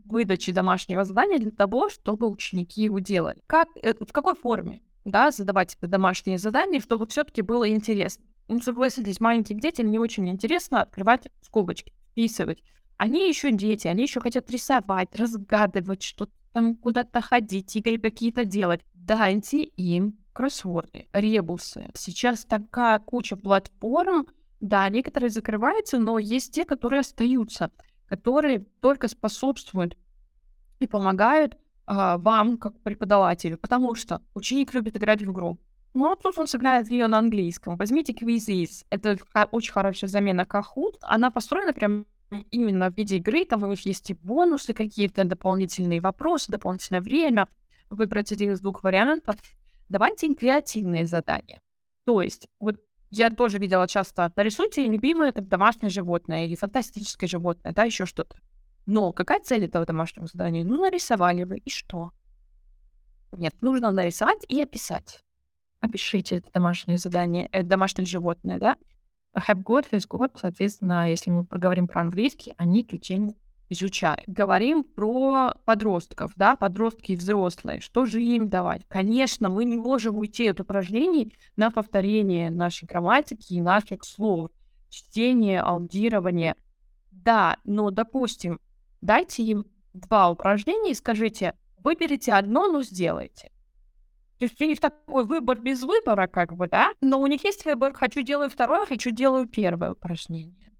выдачи 0.05 0.53
домашнего 0.53 1.05
задания 1.05 1.39
для 1.39 1.51
того, 1.51 1.89
чтобы 1.89 2.29
ученики 2.29 2.83
его 2.83 2.99
делали. 2.99 3.41
Как, 3.47 3.69
э, 3.83 3.95
в 3.95 4.13
какой 4.13 4.35
форме 4.35 4.81
да, 5.07 5.31
задавать 5.31 5.77
это 5.77 5.87
домашнее 5.87 6.39
задание, 6.39 6.81
чтобы 6.81 7.07
все-таки 7.07 7.41
было 7.41 7.69
интересно. 7.71 8.25
Ну, 8.49 8.61
согласитесь, 8.61 9.21
маленьким 9.21 9.61
детям 9.61 9.91
не 9.91 9.99
очень 9.99 10.29
интересно 10.29 10.83
открывать 10.83 11.29
скобочки, 11.43 11.93
вписывать. 12.11 12.63
Они 12.97 13.29
еще 13.29 13.53
дети, 13.53 13.87
они 13.87 14.03
еще 14.03 14.21
хотят 14.21 14.51
рисовать, 14.51 15.15
разгадывать, 15.15 16.03
что-то 16.03 16.33
там 16.53 16.75
куда-то 16.75 17.21
ходить, 17.21 17.77
игры 17.77 17.99
какие-то 17.99 18.45
делать. 18.45 18.81
Дайте 18.95 19.63
им 19.63 20.19
кроссворды, 20.37 21.09
ребусы. 21.13 21.89
Сейчас 21.95 22.45
такая 22.45 22.99
куча 22.99 23.37
платформ, 23.37 24.27
да, 24.61 24.89
некоторые 24.89 25.31
закрываются, 25.31 25.99
но 25.99 26.19
есть 26.19 26.55
те, 26.55 26.65
которые 26.65 27.01
остаются 27.01 27.71
которые 28.09 28.61
только 28.81 29.09
способствуют 29.09 29.97
и 30.79 30.87
помогают 30.87 31.57
а, 31.87 32.19
вам, 32.19 32.57
как 32.59 32.81
преподавателю, 32.81 33.59
потому 33.59 33.95
что 33.95 34.23
ученик 34.35 34.75
любит 34.75 34.97
играть 34.97 35.23
в 35.23 35.31
игру. 35.31 35.59
Ну, 35.95 36.11
а 36.13 36.17
тут 36.17 36.39
он 36.39 36.47
сыграет 36.47 36.91
ее 36.91 37.07
на 37.07 37.19
английском. 37.19 37.77
Возьмите 37.77 38.13
Quizzes. 38.13 38.85
Это 38.91 39.19
очень 39.51 39.73
хорошая 39.73 40.11
замена 40.11 40.43
Kahoot. 40.43 40.97
Она 41.01 41.31
построена 41.31 41.73
прям 41.73 42.05
именно 42.51 42.91
в 42.91 42.97
виде 42.97 43.17
игры. 43.17 43.47
Там 43.47 43.63
у 43.63 43.67
них 43.67 43.81
есть 43.87 44.11
и 44.11 44.15
бонусы 44.15 44.75
какие-то, 44.75 45.25
дополнительные 45.25 46.03
вопросы, 46.03 46.53
дополнительное 46.53 47.01
время. 47.01 47.49
Выбрать 47.89 48.31
один 48.31 48.53
из 48.53 48.61
двух 48.61 48.83
вариантов. 48.83 49.37
Давайте 49.89 50.27
им 50.27 50.35
креативные 50.35 51.07
задания. 51.07 51.61
То 52.05 52.23
есть, 52.23 52.49
вот 52.61 52.77
я 53.11 53.31
тоже 53.31 53.59
видела 53.59 53.87
часто, 53.87 54.33
нарисуйте 54.37 54.87
любимое 54.87 55.31
это 55.31 55.41
домашнее 55.41 55.91
животное 55.91 56.47
или 56.47 56.57
фантастическое 56.57 57.27
животное, 57.27 57.73
да, 57.73 57.85
еще 57.85 58.07
что-то. 58.07 58.37
Но 58.87 59.13
какая 59.13 59.41
цель 59.41 59.65
этого 59.65 59.85
домашнего 59.85 60.27
задания? 60.27 60.65
Ну, 60.65 60.81
нарисовали 60.81 61.45
вы, 61.45 61.59
и 61.59 61.71
что? 61.71 62.13
Нет, 63.33 63.55
нужно 63.61 63.91
нарисовать 63.91 64.45
и 64.49 64.63
описать. 64.63 65.25
Опишите 65.81 66.37
это 66.37 66.51
домашнее 66.53 66.99
задание, 66.99 67.49
это 67.53 67.67
домашнее 67.67 68.07
животное, 68.07 68.59
да? 68.59 68.77
Have 69.35 69.63
got, 69.63 69.91
has 69.91 70.07
got, 70.09 70.33
соответственно, 70.41 71.11
если 71.11 71.31
мы 71.31 71.45
поговорим 71.45 71.89
про 71.89 72.01
английский, 72.01 72.55
они 72.57 72.83
эту 72.83 72.97
изучают. 73.69 74.23
Говорим 74.27 74.85
про 74.85 75.55
подростков, 75.65 76.33
да, 76.37 76.57
подростки 76.57 77.13
и 77.13 77.17
взрослые. 77.17 77.81
Что 77.81 78.07
же 78.07 78.23
им 78.23 78.49
давать? 78.49 78.83
Конечно, 78.89 79.49
мы 79.49 79.65
не 79.65 79.77
можем 79.77 80.19
уйти 80.19 80.49
от 80.49 80.61
упражнений 80.61 81.37
на 81.57 81.71
повторение 81.71 82.51
нашей 82.51 82.87
грамматики 82.87 83.55
и 83.55 83.61
наших 83.61 84.05
слов. 84.05 84.51
Чтение, 84.89 85.61
аудирование. 85.61 86.55
Да, 87.11 87.57
но, 87.65 87.91
допустим, 87.91 88.61
дайте 89.01 89.43
им 89.43 89.67
два 89.95 90.31
упражнения 90.31 90.93
и 90.93 90.95
скажите, 90.95 91.55
выберите 91.79 92.33
одно, 92.33 92.71
но 92.71 92.83
сделайте. 92.83 93.51
То 94.39 94.45
есть 94.45 94.61
у 94.61 94.65
них 94.67 94.81
такой 94.81 95.25
выбор 95.25 95.59
без 95.59 95.83
выбора, 95.83 96.27
как 96.27 96.55
бы, 96.55 96.69
да? 96.69 96.93
Но 97.01 97.21
у 97.21 97.27
них 97.27 97.43
есть 97.45 97.65
выбор, 97.65 97.95
хочу 97.95 98.23
делаю 98.23 98.51
второе, 98.51 98.85
хочу 98.85 99.11
делаю 99.11 99.47
первое 99.47 99.93
упражнение. 99.93 100.71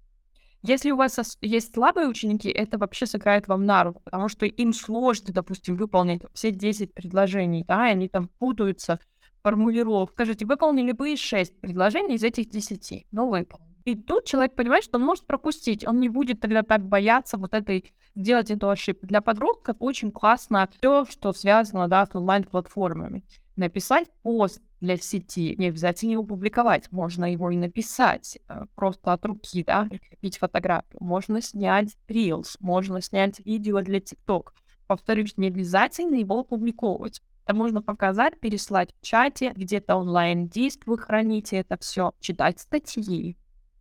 Если 0.63 0.91
у 0.91 0.97
вас 0.97 1.37
есть 1.41 1.73
слабые 1.73 2.07
ученики, 2.07 2.49
это 2.49 2.77
вообще 2.77 3.05
сыграет 3.05 3.47
вам 3.47 3.65
на 3.65 3.83
руку, 3.83 4.01
потому 4.03 4.27
что 4.27 4.45
им 4.45 4.73
сложно, 4.73 5.33
допустим, 5.33 5.77
выполнить 5.77 6.21
все 6.33 6.51
10 6.51 6.93
предложений, 6.93 7.65
да, 7.67 7.87
и 7.87 7.91
они 7.91 8.09
там 8.09 8.29
путаются, 8.39 8.99
формулировок. 9.43 10.11
Скажите, 10.11 10.45
выполнили 10.45 10.91
бы 10.91 11.13
и 11.13 11.15
6 11.15 11.61
предложений 11.61 12.15
из 12.15 12.23
этих 12.23 12.49
10? 12.49 13.07
Ну, 13.11 13.29
выполнили. 13.29 13.67
И 13.85 13.95
тут 13.95 14.25
человек 14.25 14.55
понимает, 14.55 14.83
что 14.83 14.97
он 14.97 15.05
может 15.05 15.25
пропустить. 15.25 15.87
Он 15.87 16.01
не 16.01 16.09
будет 16.09 16.41
тогда 16.41 16.63
так 16.63 16.85
бояться 16.85 17.37
вот 17.37 17.53
этой 17.53 17.93
делать 18.15 18.51
эту 18.51 18.69
ошибку. 18.69 19.07
Для 19.07 19.21
подростков 19.21 19.77
очень 19.79 20.11
классно 20.11 20.67
все, 20.77 21.05
что 21.05 21.31
связано 21.31 21.87
да, 21.87 22.05
с 22.05 22.13
онлайн-платформами. 22.13 23.23
Написать 23.55 24.09
пост 24.23 24.61
для 24.79 24.97
сети, 24.97 25.55
не 25.57 25.67
обязательно 25.67 26.11
его 26.13 26.23
публиковать, 26.23 26.91
можно 26.91 27.31
его 27.31 27.49
и 27.51 27.57
написать 27.57 28.39
э, 28.47 28.65
просто 28.75 29.13
от 29.13 29.25
руки, 29.25 29.63
да, 29.63 29.85
прикрепить 29.85 30.37
фотографию. 30.37 30.97
Можно 30.99 31.41
снять 31.41 31.97
Reels, 32.07 32.55
можно 32.59 33.01
снять 33.01 33.39
видео 33.45 33.81
для 33.81 33.99
TikTok. 33.99 34.49
Повторюсь, 34.87 35.37
не 35.37 35.47
обязательно 35.47 36.15
его 36.15 36.43
публиковать. 36.43 37.21
Это 37.45 37.55
можно 37.55 37.81
показать, 37.81 38.39
переслать 38.39 38.93
в 38.99 39.05
чате, 39.05 39.53
где-то 39.55 39.95
онлайн-диск 39.95 40.85
вы 40.85 40.97
храните 40.97 41.57
это 41.57 41.77
все, 41.77 42.13
читать 42.19 42.59
статьи, 42.59 43.37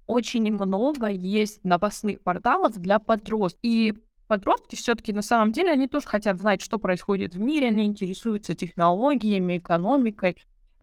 очень 0.06 0.52
много 0.52 1.08
есть 1.08 1.62
новостных 1.64 2.22
порталов 2.22 2.78
для 2.78 2.98
подростков. 2.98 3.58
И 3.62 3.94
подростки 4.28 4.76
все-таки 4.76 5.12
на 5.12 5.22
самом 5.22 5.52
деле, 5.52 5.70
они 5.70 5.88
тоже 5.88 6.06
хотят 6.06 6.38
знать, 6.38 6.62
что 6.62 6.78
происходит 6.78 7.34
в 7.34 7.40
мире, 7.40 7.68
они 7.68 7.84
интересуются 7.84 8.54
технологиями, 8.54 9.58
экономикой, 9.58 10.36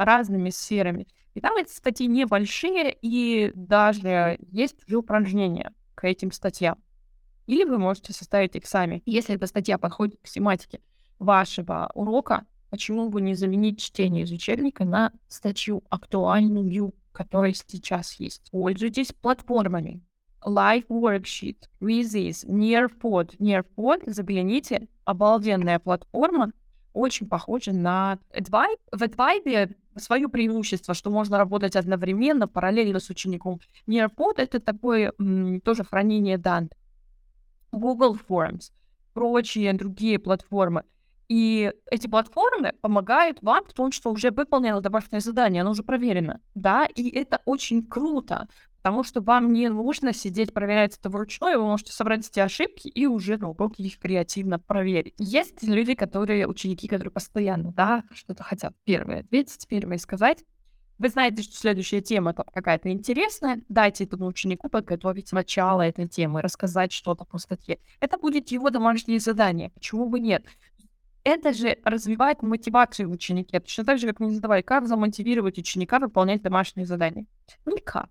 разными 0.06 0.50
сферами. 0.50 1.08
И 1.34 1.42
там 1.42 1.58
эти 1.58 1.72
статьи 1.72 2.08
небольшие, 2.08 2.96
и 3.02 3.52
даже 3.56 4.38
есть 4.52 4.84
уже 4.88 4.98
упражнения 4.98 5.74
к 5.96 6.06
этим 6.06 6.32
статьям. 6.32 6.78
Или 7.48 7.64
вы 7.64 7.78
можете 7.78 8.14
составить 8.14 8.56
их 8.56 8.66
сами. 8.66 9.02
Если 9.06 9.36
эта 9.36 9.48
статья 9.48 9.78
подходит 9.78 10.20
к 10.22 10.30
тематике 10.30 10.80
вашего 11.20 11.92
урока, 11.94 12.46
почему 12.70 13.10
бы 13.10 13.22
не 13.22 13.34
заменить 13.34 13.80
чтение 13.82 14.24
из 14.24 14.32
учебника 14.32 14.86
на 14.86 15.12
статью 15.28 15.84
актуальную 15.90 16.94
которые 17.14 17.54
сейчас 17.54 18.14
есть. 18.16 18.50
Пользуйтесь 18.52 19.14
платформами. 19.14 20.02
Live 20.46 20.88
Worksheet, 20.88 21.70
Quizzes, 21.80 22.46
Nearpod. 22.46 23.38
Nearpod, 23.38 24.04
загляните, 24.08 24.90
обалденная 25.06 25.80
платформа, 25.80 26.52
очень 26.94 27.28
похожа 27.28 27.74
на 27.74 28.20
Advibe. 28.36 28.80
В 28.92 29.02
Advibe 29.02 29.76
свое 29.96 30.28
преимущество, 30.28 30.94
что 30.94 31.10
можно 31.10 31.38
работать 31.38 31.76
одновременно, 31.76 32.48
параллельно 32.48 33.00
с 33.00 33.10
учеником. 33.10 33.60
Nearpod— 33.88 34.34
это 34.38 34.60
такое 34.60 35.14
м, 35.20 35.62
тоже 35.62 35.84
хранение 35.84 36.38
данных. 36.38 36.72
Google 37.72 38.18
Forms, 38.28 38.72
прочие 39.14 39.74
другие 39.74 40.20
платформы. 40.20 40.84
И 41.30 41.72
эти 41.90 42.08
платформы 42.08 42.74
помогают 42.82 43.42
вам 43.42 43.64
в 43.66 43.74
том, 43.74 43.92
что 43.92 44.12
уже 44.12 44.32
выполнено 44.32 44.82
домашнее 44.82 45.22
задание, 45.22 45.62
оно 45.62 45.72
уже 45.72 45.82
проверено, 45.82 46.42
да, 46.54 46.86
и 46.86 47.10
это 47.10 47.42
очень 47.46 47.84
круто, 47.84 48.48
потому 48.84 49.04
что 49.04 49.22
вам 49.22 49.54
не 49.54 49.70
нужно 49.70 50.14
сидеть 50.14 50.52
проверять 50.52 50.98
это 50.98 51.10
вручную, 51.10 51.58
вы 51.58 51.68
можете 51.68 51.94
собрать 51.94 52.28
эти 52.28 52.42
ошибки 52.42 52.90
и 52.90 53.08
уже 53.08 53.38
на 53.38 53.52
уроке 53.52 53.82
их 53.82 53.98
креативно 53.98 54.60
проверить. 54.60 55.14
Есть 55.18 55.64
люди, 55.64 55.96
которые, 55.96 56.46
ученики, 56.48 56.90
которые 56.90 57.10
постоянно, 57.10 57.72
да, 57.72 58.04
что-то 58.14 58.44
хотят 58.44 58.76
первое 58.84 59.22
ответить, 59.22 59.66
первое 59.70 59.98
сказать, 59.98 60.44
вы 61.00 61.08
знаете, 61.08 61.44
что 61.44 61.56
следующая 61.56 62.02
тема 62.02 62.34
какая-то 62.34 62.92
интересная, 62.92 63.62
дайте 63.70 64.04
этому 64.04 64.28
ученику 64.28 64.68
подготовить 64.68 65.32
начало 65.32 65.82
этой 65.82 66.10
темы, 66.10 66.42
рассказать 66.42 66.92
что-то 66.92 67.24
по 67.24 67.38
статье. 67.38 67.80
Это 68.02 68.18
будет 68.18 68.52
его 68.52 68.70
домашнее 68.70 69.22
задание, 69.22 69.70
почему 69.70 70.10
бы 70.10 70.20
нет? 70.20 70.46
это 71.26 71.54
же 71.54 71.78
развивает 71.86 72.42
мотивацию 72.42 73.08
в 73.08 73.14
ученике. 73.14 73.62
Точно 73.62 73.86
так 73.86 73.98
же, 73.98 74.08
как 74.08 74.20
мне 74.20 74.32
задавали, 74.32 74.62
как 74.62 74.90
замотивировать 74.90 75.58
ученика 75.58 76.00
выполнять 76.00 76.42
домашние 76.42 76.86
задания. 76.86 77.26
Никак. 77.66 78.10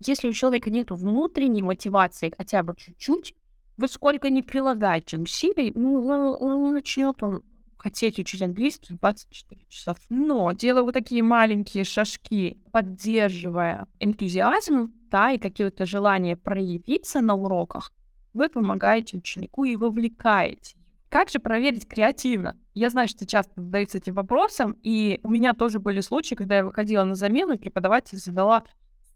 Если 0.00 0.28
у 0.28 0.32
человека 0.32 0.70
нет 0.70 0.90
внутренней 0.90 1.62
мотивации 1.62 2.32
хотя 2.36 2.62
бы 2.62 2.74
чуть-чуть, 2.76 3.34
вы 3.76 3.88
сколько 3.88 4.30
не 4.30 4.42
прилагаете 4.42 5.18
усилий, 5.18 5.72
ну, 5.74 6.06
он, 6.06 6.74
начнет 6.74 7.22
он 7.22 7.42
хотеть 7.76 8.18
учить 8.18 8.42
английский 8.42 8.94
24 8.94 9.60
часа. 9.68 9.94
Но 10.08 10.52
делая 10.52 10.82
вот 10.82 10.94
такие 10.94 11.22
маленькие 11.22 11.84
шажки, 11.84 12.58
поддерживая 12.72 13.86
энтузиазм, 14.00 14.92
да, 15.10 15.32
и 15.32 15.38
какие-то 15.38 15.86
желания 15.86 16.36
проявиться 16.36 17.20
на 17.20 17.34
уроках, 17.34 17.92
вы 18.32 18.48
помогаете 18.48 19.18
ученику 19.18 19.64
и 19.64 19.76
вовлекаете 19.76 20.76
как 21.14 21.28
же 21.28 21.38
проверить 21.38 21.86
креативно? 21.86 22.56
Я 22.74 22.90
знаю, 22.90 23.06
что 23.06 23.24
часто 23.24 23.52
задаются 23.62 23.98
этим 23.98 24.14
вопросом, 24.14 24.76
и 24.82 25.20
у 25.22 25.30
меня 25.30 25.54
тоже 25.54 25.78
были 25.78 26.00
случаи, 26.00 26.34
когда 26.34 26.56
я 26.56 26.64
выходила 26.64 27.04
на 27.04 27.14
замену, 27.14 27.54
и 27.54 27.56
преподаватель 27.56 28.18
задала 28.18 28.64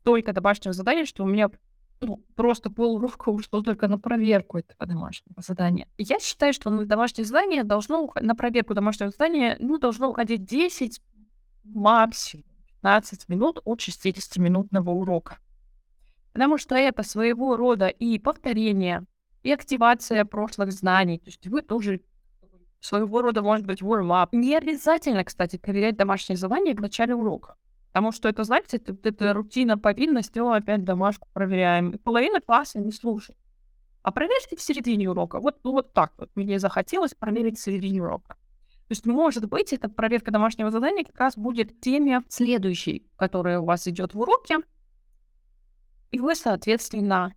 столько 0.08 0.32
домашнего 0.32 0.72
задания, 0.72 1.04
что 1.04 1.22
у 1.22 1.26
меня 1.26 1.50
ну, 2.00 2.24
просто 2.34 2.70
полурока 2.70 3.28
ушло 3.28 3.60
только 3.60 3.88
на 3.88 3.98
проверку 3.98 4.56
этого 4.56 4.86
домашнего 4.86 5.42
задания. 5.42 5.86
Я 5.98 6.18
считаю, 6.18 6.54
что 6.54 6.70
на 6.70 6.86
домашнее 6.86 7.26
задание 7.26 7.62
должно, 7.62 8.10
на 8.18 8.34
проверку 8.34 8.72
домашнего 8.72 9.10
задания, 9.10 9.58
ну, 9.60 9.76
должно 9.76 10.08
уходить 10.08 10.46
10, 10.46 11.02
максимум 11.64 12.46
15 12.80 13.28
минут 13.28 13.60
от 13.66 13.80
60-минутного 13.80 14.88
урока. 14.88 15.36
Потому 16.32 16.56
что 16.56 16.74
это 16.74 17.02
своего 17.02 17.56
рода 17.56 17.88
и 17.88 18.18
повторение, 18.18 19.04
и 19.42 19.52
активация 19.52 20.24
прошлых 20.24 20.72
знаний. 20.72 21.18
То 21.18 21.26
есть 21.26 21.46
вы 21.46 21.60
тоже 21.60 22.00
своего 22.80 23.20
рода, 23.20 23.42
может 23.42 23.66
быть, 23.66 23.82
warm-up. 23.82 24.28
Не 24.32 24.56
обязательно, 24.56 25.22
кстати, 25.24 25.58
проверять 25.58 25.98
домашние 25.98 26.38
задания 26.38 26.74
в 26.74 26.80
начале 26.80 27.14
урока. 27.14 27.56
Потому 27.98 28.12
что 28.12 28.28
это, 28.28 28.44
знаете, 28.44 28.76
это, 28.76 28.96
это 29.02 29.32
рутина, 29.32 29.76
повинность, 29.76 30.38
о, 30.38 30.52
опять 30.52 30.84
домашку 30.84 31.26
проверяем. 31.32 31.90
И 31.90 31.98
половина 31.98 32.40
класса 32.40 32.78
не 32.78 32.92
слушает. 32.92 33.36
А 34.02 34.12
проверьте 34.12 34.54
в 34.54 34.60
середине 34.60 35.10
урока. 35.10 35.40
Вот, 35.40 35.56
ну, 35.64 35.72
вот 35.72 35.92
так 35.92 36.12
вот. 36.16 36.30
Мне 36.36 36.60
захотелось 36.60 37.14
проверить 37.14 37.58
в 37.58 37.60
середине 37.60 38.00
урока. 38.00 38.34
То 38.34 38.90
есть, 38.90 39.04
может 39.04 39.48
быть, 39.48 39.72
эта 39.72 39.88
проверка 39.88 40.30
домашнего 40.30 40.70
задания 40.70 41.02
как 41.02 41.18
раз 41.18 41.36
будет 41.36 41.80
теме 41.80 42.22
следующей, 42.28 43.04
которая 43.16 43.58
у 43.58 43.64
вас 43.64 43.88
идет 43.88 44.14
в 44.14 44.20
уроке. 44.20 44.58
И 46.12 46.20
вы, 46.20 46.36
соответственно, 46.36 47.34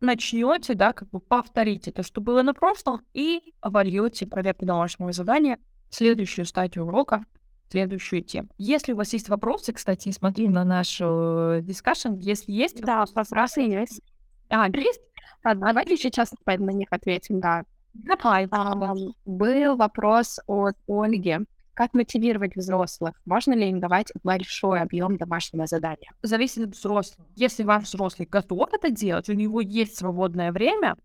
начнете, 0.00 0.74
да, 0.74 0.92
как 0.92 1.08
бы 1.08 1.20
повторите 1.20 1.92
то, 1.92 2.02
что 2.02 2.20
было 2.20 2.42
на 2.42 2.52
прошлом, 2.52 3.00
и 3.14 3.54
вольете 3.62 4.26
проверку 4.26 4.66
домашнего 4.66 5.12
задания 5.12 5.58
в 5.88 5.94
следующую 5.94 6.44
стадию 6.44 6.84
урока, 6.84 7.24
следующую 7.70 8.22
тему. 8.22 8.48
Если 8.58 8.92
у 8.92 8.96
вас 8.96 9.12
есть 9.12 9.28
вопросы, 9.28 9.72
кстати, 9.72 10.10
смотри 10.10 10.48
на 10.48 10.64
наш 10.64 10.98
дискашн, 10.98 12.14
если 12.14 12.52
есть... 12.52 12.80
Да, 12.80 13.04
вопросы 13.14 13.62
есть. 13.62 14.00
А, 14.48 14.68
есть? 14.68 15.00
А, 15.42 15.54
давайте 15.54 15.96
сейчас 15.96 16.32
на 16.46 16.70
них 16.70 16.88
ответим, 16.90 17.40
да. 17.40 17.64
Давай. 17.94 18.48
А, 18.50 18.94
был 19.24 19.76
вопрос 19.76 20.40
от 20.46 20.76
Ольги. 20.88 21.38
Как 21.74 21.92
мотивировать 21.92 22.54
взрослых? 22.54 23.20
Можно 23.24 23.54
ли 23.54 23.68
им 23.68 23.80
давать 23.80 24.12
большой 24.22 24.80
объем 24.80 25.16
домашнего 25.16 25.66
задания? 25.66 26.12
Зависит 26.22 26.68
от 26.68 26.76
взрослого. 26.76 27.26
Если 27.34 27.64
ваш 27.64 27.84
взрослый 27.84 28.28
готов 28.30 28.72
это 28.72 28.90
делать, 28.90 29.28
у 29.28 29.32
него 29.32 29.60
есть 29.60 29.96
свободное 29.96 30.52
время, 30.52 30.96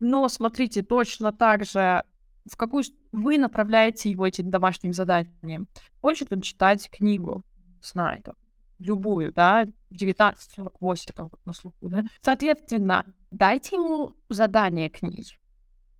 но 0.00 0.28
смотрите, 0.28 0.82
точно 0.82 1.32
так 1.32 1.64
же, 1.64 2.02
в 2.46 2.56
какую 2.56 2.84
вы 3.12 3.38
направляете 3.38 4.10
его 4.10 4.26
этим 4.26 4.50
домашним 4.50 4.92
заданием. 4.92 5.68
Хочет 6.00 6.32
он 6.32 6.40
читать 6.40 6.88
книгу, 6.90 7.44
знает, 7.82 8.28
любую, 8.78 9.32
да, 9.32 9.60
1948, 9.90 11.12
там 11.14 11.28
вот 11.30 11.40
на 11.44 11.52
слуху, 11.52 11.88
да. 11.88 12.04
Соответственно, 12.22 13.04
дайте 13.30 13.76
ему 13.76 14.14
задание 14.28 14.88
книги. 14.88 15.38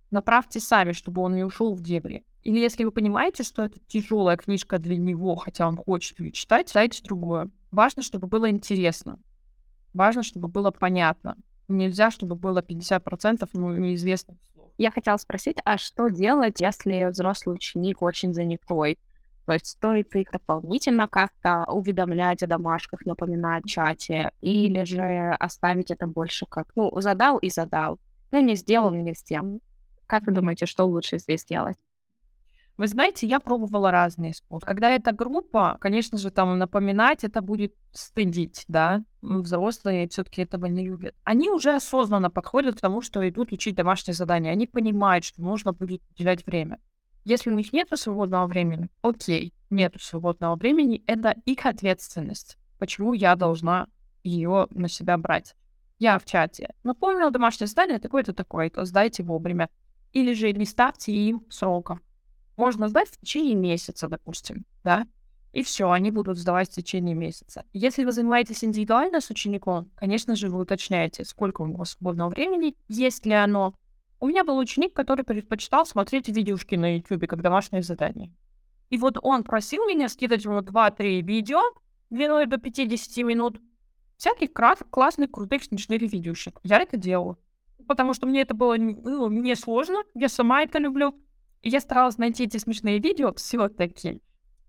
Направьте 0.09 0.59
сами, 0.59 0.91
чтобы 0.91 1.21
он 1.21 1.35
не 1.35 1.43
ушел 1.43 1.73
в 1.73 1.81
дебри. 1.81 2.25
Или 2.43 2.59
если 2.59 2.83
вы 2.83 2.91
понимаете, 2.91 3.43
что 3.43 3.63
это 3.63 3.79
тяжелая 3.87 4.35
книжка 4.35 4.79
для 4.79 4.97
него, 4.97 5.35
хотя 5.35 5.67
он 5.67 5.77
хочет 5.77 6.19
ее 6.19 6.31
читать, 6.31 6.71
дайте 6.73 7.03
другое. 7.03 7.49
Важно, 7.71 8.01
чтобы 8.01 8.27
было 8.27 8.49
интересно. 8.49 9.19
Важно, 9.93 10.23
чтобы 10.23 10.47
было 10.47 10.71
понятно. 10.71 11.37
Нельзя, 11.67 12.11
чтобы 12.11 12.35
было 12.35 12.59
50% 12.59 13.47
ну, 13.53 13.75
неизвестных. 13.77 14.37
Я 14.81 14.89
хотела 14.89 15.17
спросить, 15.17 15.57
а 15.63 15.77
что 15.77 16.07
делать, 16.07 16.59
если 16.59 17.11
взрослый 17.11 17.53
ученик 17.53 18.01
очень 18.01 18.33
занятой? 18.33 18.97
То 19.45 19.53
есть 19.53 19.67
стоит 19.67 20.15
их 20.15 20.31
дополнительно 20.31 21.07
как-то 21.07 21.65
уведомлять 21.67 22.41
о 22.41 22.47
домашках, 22.47 23.05
напоминать 23.05 23.63
в 23.65 23.67
чате, 23.67 24.31
или 24.41 24.83
же 24.83 25.35
оставить 25.39 25.91
это 25.91 26.07
больше 26.07 26.47
как, 26.47 26.69
ну, 26.75 26.89
задал 26.99 27.37
и 27.37 27.51
задал. 27.51 27.99
Ну, 28.31 28.41
не 28.41 28.55
сделал, 28.55 28.89
не 28.89 29.13
сделал. 29.13 29.61
Как 30.07 30.23
вы 30.23 30.31
думаете, 30.31 30.65
что 30.65 30.85
лучше 30.85 31.19
здесь 31.19 31.45
делать? 31.45 31.77
Вы 32.77 32.87
знаете, 32.87 33.27
я 33.27 33.39
пробовала 33.39 33.91
разные 33.91 34.33
способы. 34.33 34.65
Когда 34.65 34.89
это 34.89 35.11
группа, 35.11 35.77
конечно 35.79 36.17
же, 36.17 36.31
там 36.31 36.57
напоминать 36.57 37.23
это 37.23 37.41
будет 37.41 37.75
стыдить, 37.91 38.65
да. 38.67 39.03
Взрослые 39.21 40.07
все-таки 40.07 40.41
этого 40.41 40.65
не 40.65 40.85
любят. 40.85 41.15
Они 41.23 41.49
уже 41.49 41.75
осознанно 41.75 42.31
подходят 42.31 42.75
к 42.77 42.81
тому, 42.81 43.01
что 43.01 43.27
идут 43.27 43.51
учить 43.51 43.75
домашнее 43.75 44.15
задание. 44.15 44.51
Они 44.51 44.65
понимают, 44.65 45.25
что 45.25 45.41
нужно 45.41 45.73
будет 45.73 46.01
уделять 46.11 46.45
время. 46.45 46.79
Если 47.23 47.51
у 47.51 47.53
них 47.53 47.71
нет 47.71 47.87
свободного 47.93 48.47
времени, 48.47 48.89
окей, 49.03 49.53
нет 49.69 49.93
свободного 49.99 50.55
времени, 50.55 51.03
это 51.05 51.35
их 51.45 51.65
ответственность. 51.65 52.57
Почему 52.79 53.13
я 53.13 53.35
должна 53.35 53.87
ее 54.23 54.67
на 54.71 54.87
себя 54.87 55.17
брать? 55.17 55.55
Я 55.99 56.17
в 56.17 56.25
чате 56.25 56.73
напомнила 56.83 57.29
домашнее 57.29 57.67
задание 57.67 57.99
такое-то 57.99 58.33
такое-то, 58.33 58.85
сдайте 58.85 59.21
вовремя. 59.21 59.69
Или 60.13 60.33
же 60.33 60.51
не 60.51 60.65
ставьте 60.65 61.11
им 61.11 61.45
срока. 61.49 61.99
Можно 62.57 62.87
сдать 62.89 63.09
в 63.09 63.19
течение 63.19 63.55
месяца, 63.55 64.07
допустим, 64.07 64.65
да? 64.83 65.07
И 65.53 65.63
все, 65.63 65.91
они 65.91 66.11
будут 66.11 66.37
сдавать 66.37 66.69
в 66.69 66.75
течение 66.75 67.13
месяца. 67.13 67.65
Если 67.73 68.05
вы 68.05 68.13
занимаетесь 68.13 68.63
индивидуально 68.63 69.19
с 69.19 69.29
учеником, 69.29 69.89
конечно 69.95 70.35
же, 70.35 70.49
вы 70.49 70.59
уточняете, 70.59 71.25
сколько 71.25 71.61
у 71.61 71.67
него 71.67 71.83
свободного 71.83 72.29
времени, 72.29 72.75
есть 72.87 73.25
ли 73.25 73.33
оно. 73.33 73.73
У 74.19 74.27
меня 74.27 74.43
был 74.43 74.57
ученик, 74.57 74.93
который 74.93 75.25
предпочитал 75.25 75.85
смотреть 75.85 76.29
видеошки 76.29 76.75
на 76.75 76.97
YouTube 76.97 77.27
как 77.27 77.41
домашнее 77.41 77.81
задание. 77.81 78.31
И 78.89 78.97
вот 78.97 79.17
он 79.21 79.43
просил 79.43 79.85
меня 79.87 80.07
скидывать 80.09 80.45
ему 80.45 80.59
2-3 80.59 81.21
видео 81.21 81.61
длиной 82.09 82.45
до 82.45 82.57
50 82.57 83.25
минут, 83.25 83.59
всяких 84.17 84.53
крас- 84.53 84.83
классных, 84.89 85.31
крутых, 85.31 85.63
смешных 85.63 86.01
видеошек. 86.01 86.59
Я 86.63 86.79
это 86.79 86.97
делала. 86.97 87.37
Потому 87.87 88.13
что 88.13 88.27
мне 88.27 88.41
это 88.41 88.53
было 88.53 88.75
ну, 88.77 89.29
не 89.29 89.55
сложно, 89.55 90.03
я 90.13 90.29
сама 90.29 90.61
это 90.61 90.77
люблю. 90.77 91.15
Я 91.63 91.79
старалась 91.79 92.17
найти 92.17 92.45
эти 92.45 92.57
смешные 92.57 92.99
видео 92.99 93.33
все-таки 93.33 94.21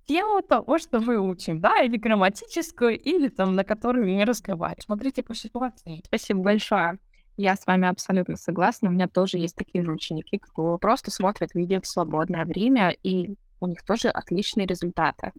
тему 0.07 0.43
того, 0.43 0.79
что 0.79 1.01
мы 1.01 1.19
учим, 1.19 1.61
да, 1.61 1.83
или 1.83 1.97
грамматическую, 1.97 2.99
или 2.99 3.29
там, 3.29 3.55
на 3.55 3.65
которую 3.65 4.07
не 4.07 4.25
разговариваем. 4.25 4.83
Смотрите 4.83 5.23
по 5.23 5.35
ситуации. 5.35 6.03
Спасибо 6.05 6.41
большое. 6.41 6.99
Я 7.37 7.57
с 7.57 7.67
вами 7.67 7.89
абсолютно 7.89 8.37
согласна. 8.37 8.91
У 8.91 8.93
меня 8.93 9.09
тоже 9.09 9.39
есть 9.39 9.57
такие 9.57 9.85
же 9.85 9.93
ученики, 9.93 10.39
кто 10.39 10.77
просто 10.79 11.11
смотрит 11.11 11.55
видео 11.55 11.81
в 11.81 11.87
свободное 11.87 12.45
время, 12.45 12.91
и 13.03 13.37
у 13.61 13.67
них 13.67 13.83
тоже 13.85 14.09
отличные 14.09 14.67
результаты, 14.67 15.33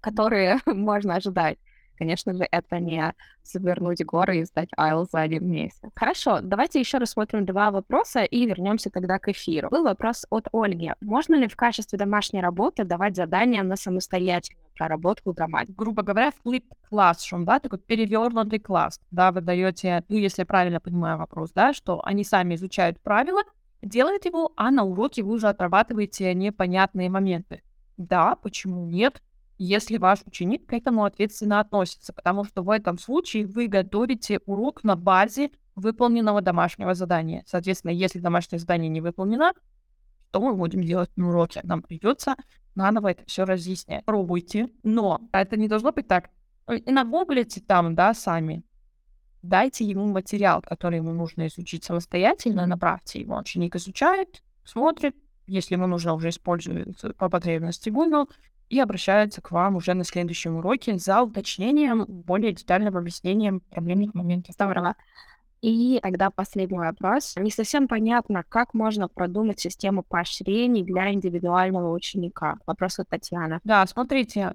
которые 0.00 0.60
можно 0.66 1.16
ожидать. 1.16 1.58
Конечно 2.00 2.32
же, 2.32 2.48
это 2.50 2.80
не 2.80 3.12
завернуть 3.44 4.02
горы 4.06 4.38
и 4.38 4.44
сдать 4.44 4.70
IELTS 4.74 5.08
за 5.12 5.20
один 5.20 5.46
месяц. 5.50 5.82
Хорошо, 5.94 6.40
давайте 6.40 6.80
еще 6.80 6.96
рассмотрим 6.96 7.44
два 7.44 7.70
вопроса 7.70 8.24
и 8.24 8.46
вернемся 8.46 8.88
тогда 8.88 9.18
к 9.18 9.28
эфиру. 9.28 9.68
Был 9.68 9.84
вопрос 9.84 10.24
от 10.30 10.48
Ольги. 10.50 10.94
Можно 11.02 11.34
ли 11.34 11.46
в 11.46 11.56
качестве 11.56 11.98
домашней 11.98 12.40
работы 12.40 12.84
давать 12.84 13.16
задания 13.16 13.62
на 13.62 13.76
самостоятельную 13.76 14.64
проработку 14.74 15.34
грамматики? 15.34 15.74
Грубо 15.76 16.02
говоря, 16.02 16.32
flip 16.42 16.64
classroom, 16.90 17.44
да, 17.44 17.58
такой 17.58 17.78
перевернутый 17.78 18.60
класс, 18.60 18.98
да, 19.10 19.30
вы 19.30 19.42
даете, 19.42 20.02
ну, 20.08 20.16
если 20.16 20.40
я 20.40 20.46
правильно 20.46 20.80
понимаю 20.80 21.18
вопрос, 21.18 21.52
да, 21.52 21.74
что 21.74 22.00
они 22.02 22.24
сами 22.24 22.54
изучают 22.54 22.98
правила, 23.02 23.42
делают 23.82 24.24
его, 24.24 24.52
а 24.56 24.70
на 24.70 24.84
уроке 24.84 25.22
вы 25.22 25.34
уже 25.34 25.48
отрабатываете 25.48 26.32
непонятные 26.32 27.10
моменты. 27.10 27.60
Да, 27.98 28.36
почему 28.36 28.86
нет? 28.86 29.20
Если 29.62 29.98
ваш 29.98 30.20
ученик 30.26 30.66
к 30.66 30.72
этому 30.72 31.04
ответственно 31.04 31.60
относится, 31.60 32.12
потому 32.14 32.44
что 32.44 32.62
в 32.62 32.70
этом 32.70 32.98
случае 32.98 33.46
вы 33.46 33.66
готовите 33.66 34.40
урок 34.46 34.84
на 34.84 34.96
базе 34.96 35.50
выполненного 35.74 36.40
домашнего 36.40 36.94
задания. 36.94 37.44
Соответственно, 37.46 37.92
если 37.92 38.20
домашнее 38.20 38.58
задание 38.58 38.88
не 38.88 39.02
выполнено, 39.02 39.52
что 40.30 40.40
мы 40.40 40.54
будем 40.54 40.82
делать 40.82 41.14
на 41.16 41.28
уроке? 41.28 41.60
Нам 41.62 41.82
придется 41.82 42.36
наново 42.74 43.08
это 43.08 43.24
все 43.26 43.44
разъяснять. 43.44 44.04
Пробуйте, 44.06 44.70
но 44.82 45.20
это 45.32 45.58
не 45.58 45.68
должно 45.68 45.92
быть 45.92 46.08
так. 46.08 46.30
И 46.72 46.90
нагуглите 46.90 47.60
там, 47.60 47.94
да, 47.94 48.14
сами. 48.14 48.62
Дайте 49.42 49.84
ему 49.84 50.06
материал, 50.06 50.62
который 50.62 50.96
ему 50.96 51.12
нужно 51.12 51.48
изучить 51.48 51.84
самостоятельно, 51.84 52.66
направьте 52.66 53.20
его. 53.20 53.36
Ученик 53.36 53.76
изучает, 53.76 54.42
смотрит, 54.64 55.16
если 55.46 55.74
ему 55.74 55.86
нужно 55.86 56.14
уже 56.14 56.28
использовать 56.30 57.16
по 57.16 57.28
потребности 57.28 57.90
Google, 57.90 58.30
и 58.70 58.78
обращаются 58.78 59.42
к 59.42 59.50
вам 59.50 59.76
уже 59.76 59.94
на 59.94 60.04
следующем 60.04 60.56
уроке 60.56 60.96
за 60.96 61.22
уточнением, 61.22 62.06
более 62.06 62.52
детальным 62.52 62.96
объяснением 62.96 63.60
проблемных 63.60 64.14
моментов. 64.14 64.54
Здорово. 64.54 64.94
И 65.60 65.98
тогда 66.02 66.30
последний 66.30 66.78
вопрос. 66.78 67.34
Не 67.36 67.50
совсем 67.50 67.88
понятно, 67.88 68.44
как 68.48 68.72
можно 68.72 69.08
продумать 69.08 69.60
систему 69.60 70.02
поощрений 70.02 70.84
для 70.84 71.12
индивидуального 71.12 71.92
ученика. 71.92 72.56
Вопрос 72.64 72.98
от 73.00 73.08
Татьяны. 73.08 73.60
Да, 73.64 73.84
смотрите, 73.86 74.54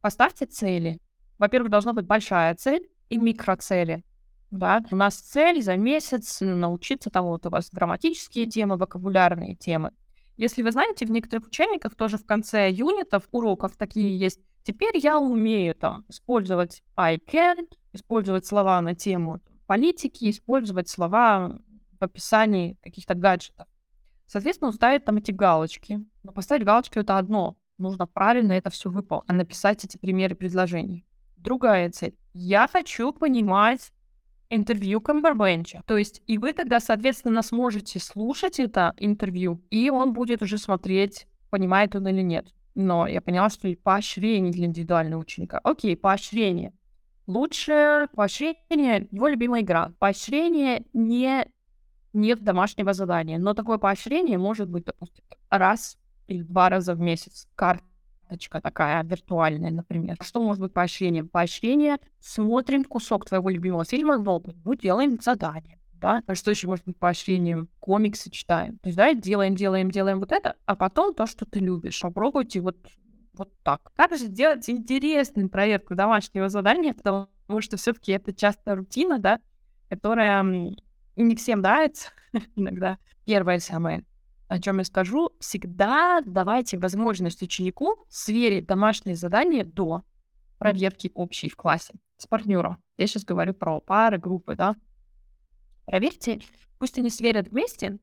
поставьте 0.00 0.46
цели. 0.46 1.00
Во-первых, 1.38 1.70
должна 1.70 1.94
быть 1.94 2.06
большая 2.06 2.54
цель 2.54 2.86
и 3.08 3.16
микроцели. 3.16 4.04
Да? 4.50 4.84
У 4.90 4.96
нас 4.96 5.16
цель 5.16 5.60
за 5.62 5.76
месяц 5.76 6.40
научиться 6.40 7.10
там 7.10 7.24
вот 7.24 7.46
у 7.46 7.50
вас 7.50 7.70
грамматические 7.72 8.46
темы, 8.46 8.76
вокабулярные 8.76 9.56
темы. 9.56 9.90
Если 10.36 10.62
вы 10.62 10.72
знаете, 10.72 11.06
в 11.06 11.10
некоторых 11.10 11.46
учебниках 11.46 11.94
тоже 11.94 12.18
в 12.18 12.26
конце 12.26 12.70
юнитов, 12.70 13.28
уроков 13.30 13.76
такие 13.76 14.18
есть. 14.18 14.40
Теперь 14.64 14.96
я 14.96 15.18
умею 15.18 15.74
там 15.74 16.04
использовать 16.08 16.82
I 16.96 17.18
can, 17.18 17.68
использовать 17.92 18.46
слова 18.46 18.80
на 18.80 18.94
тему 18.94 19.40
политики, 19.66 20.30
использовать 20.30 20.88
слова 20.88 21.58
в 21.98 22.04
описании 22.04 22.76
каких-то 22.82 23.14
гаджетов. 23.14 23.66
Соответственно, 24.26 24.72
ставить 24.72 25.04
там 25.04 25.18
эти 25.18 25.30
галочки. 25.30 26.04
Но 26.22 26.32
поставить 26.32 26.64
галочки 26.64 26.98
это 26.98 27.18
одно. 27.18 27.56
Нужно 27.78 28.06
правильно 28.06 28.52
это 28.52 28.70
все 28.70 28.90
выполнить, 28.90 29.24
а 29.28 29.32
написать 29.32 29.84
эти 29.84 29.96
примеры 29.96 30.34
предложений. 30.34 31.04
Другая 31.36 31.90
цель. 31.90 32.16
Я 32.32 32.68
хочу 32.68 33.12
понимать 33.12 33.92
интервью 34.50 35.00
Камбербенча. 35.00 35.82
То 35.86 35.96
есть 35.96 36.22
и 36.26 36.38
вы 36.38 36.52
тогда, 36.52 36.80
соответственно, 36.80 37.42
сможете 37.42 37.98
слушать 37.98 38.60
это 38.60 38.94
интервью, 38.98 39.62
и 39.70 39.90
он 39.90 40.12
будет 40.12 40.42
уже 40.42 40.58
смотреть, 40.58 41.26
понимает 41.50 41.94
он 41.96 42.08
или 42.08 42.22
нет. 42.22 42.46
Но 42.74 43.06
я 43.06 43.20
поняла, 43.20 43.50
что 43.50 43.72
поощрение 43.82 44.52
для 44.52 44.66
индивидуального 44.66 45.20
ученика. 45.20 45.60
Окей, 45.62 45.96
поощрение. 45.96 46.72
Лучше 47.26 48.08
поощрение, 48.14 49.08
его 49.10 49.28
любимая 49.28 49.62
игра. 49.62 49.92
Поощрение 49.98 50.84
не 50.92 51.46
нет 52.12 52.42
домашнего 52.42 52.92
задания, 52.92 53.38
но 53.38 53.54
такое 53.54 53.78
поощрение 53.78 54.38
может 54.38 54.68
быть, 54.68 54.84
допустим, 54.84 55.24
раз 55.50 55.98
или 56.28 56.42
два 56.42 56.68
раза 56.68 56.94
в 56.94 57.00
месяц. 57.00 57.48
Карта 57.56 57.84
карточка 58.34 58.60
такая 58.60 59.04
виртуальная, 59.04 59.70
например. 59.70 60.16
Что 60.20 60.42
может 60.42 60.60
быть 60.60 60.72
поощрением? 60.72 61.28
Поощрение. 61.28 61.98
Смотрим 62.20 62.84
кусок 62.84 63.26
твоего 63.26 63.48
любимого 63.48 63.84
фильма, 63.84 64.18
но 64.18 64.42
мы 64.64 64.76
делаем 64.76 65.20
задание. 65.20 65.78
Да? 65.94 66.22
А 66.26 66.34
что 66.34 66.50
еще 66.50 66.66
может 66.66 66.84
быть 66.84 66.98
поощрением? 66.98 67.68
Комиксы 67.78 68.30
читаем. 68.30 68.78
То 68.78 68.88
есть, 68.88 68.96
да, 68.96 69.14
делаем, 69.14 69.54
делаем, 69.54 69.90
делаем 69.90 70.18
вот 70.18 70.32
это, 70.32 70.56
а 70.66 70.74
потом 70.74 71.14
то, 71.14 71.26
что 71.26 71.46
ты 71.46 71.60
любишь. 71.60 72.00
Попробуйте 72.00 72.60
вот, 72.60 72.76
вот 73.34 73.52
так. 73.62 73.92
Как 73.94 74.10
же 74.10 74.26
сделать 74.26 74.68
интересную 74.68 75.48
проверку 75.48 75.94
домашнего 75.94 76.48
задания, 76.48 76.92
потому 76.92 77.28
что 77.60 77.76
все-таки 77.76 78.12
это 78.12 78.34
часто 78.34 78.74
рутина, 78.74 79.18
да, 79.18 79.38
которая 79.88 80.42
не 81.16 81.36
всем 81.36 81.60
нравится 81.60 82.08
иногда. 82.56 82.98
Первое 83.24 83.60
самое 83.60 84.04
о 84.54 84.60
чем 84.60 84.78
я 84.78 84.84
скажу, 84.84 85.30
всегда 85.40 86.20
давайте 86.24 86.78
возможность 86.78 87.42
ученику 87.42 88.04
сверить 88.08 88.66
домашние 88.66 89.16
задания 89.16 89.64
до 89.64 90.04
проверки 90.58 91.10
общей 91.14 91.48
в 91.48 91.56
классе 91.56 91.94
с 92.16 92.26
партнером. 92.26 92.78
Я 92.96 93.06
сейчас 93.08 93.24
говорю 93.24 93.52
про 93.52 93.80
пары, 93.80 94.18
группы, 94.18 94.54
да. 94.54 94.76
Проверьте, 95.86 96.40
пусть 96.78 96.98
они 96.98 97.10
сверят 97.10 97.48
вместе. 97.48 97.98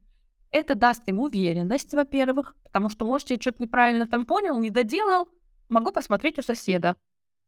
Это 0.51 0.75
даст 0.75 1.07
им 1.07 1.19
уверенность, 1.19 1.93
во-первых, 1.93 2.55
потому 2.63 2.89
что, 2.89 3.05
может, 3.05 3.29
я 3.29 3.37
что-то 3.37 3.63
неправильно 3.63 4.05
там 4.05 4.25
понял, 4.25 4.59
не 4.59 4.69
доделал, 4.69 5.29
могу 5.69 5.93
посмотреть 5.93 6.37
у 6.37 6.41
соседа. 6.41 6.97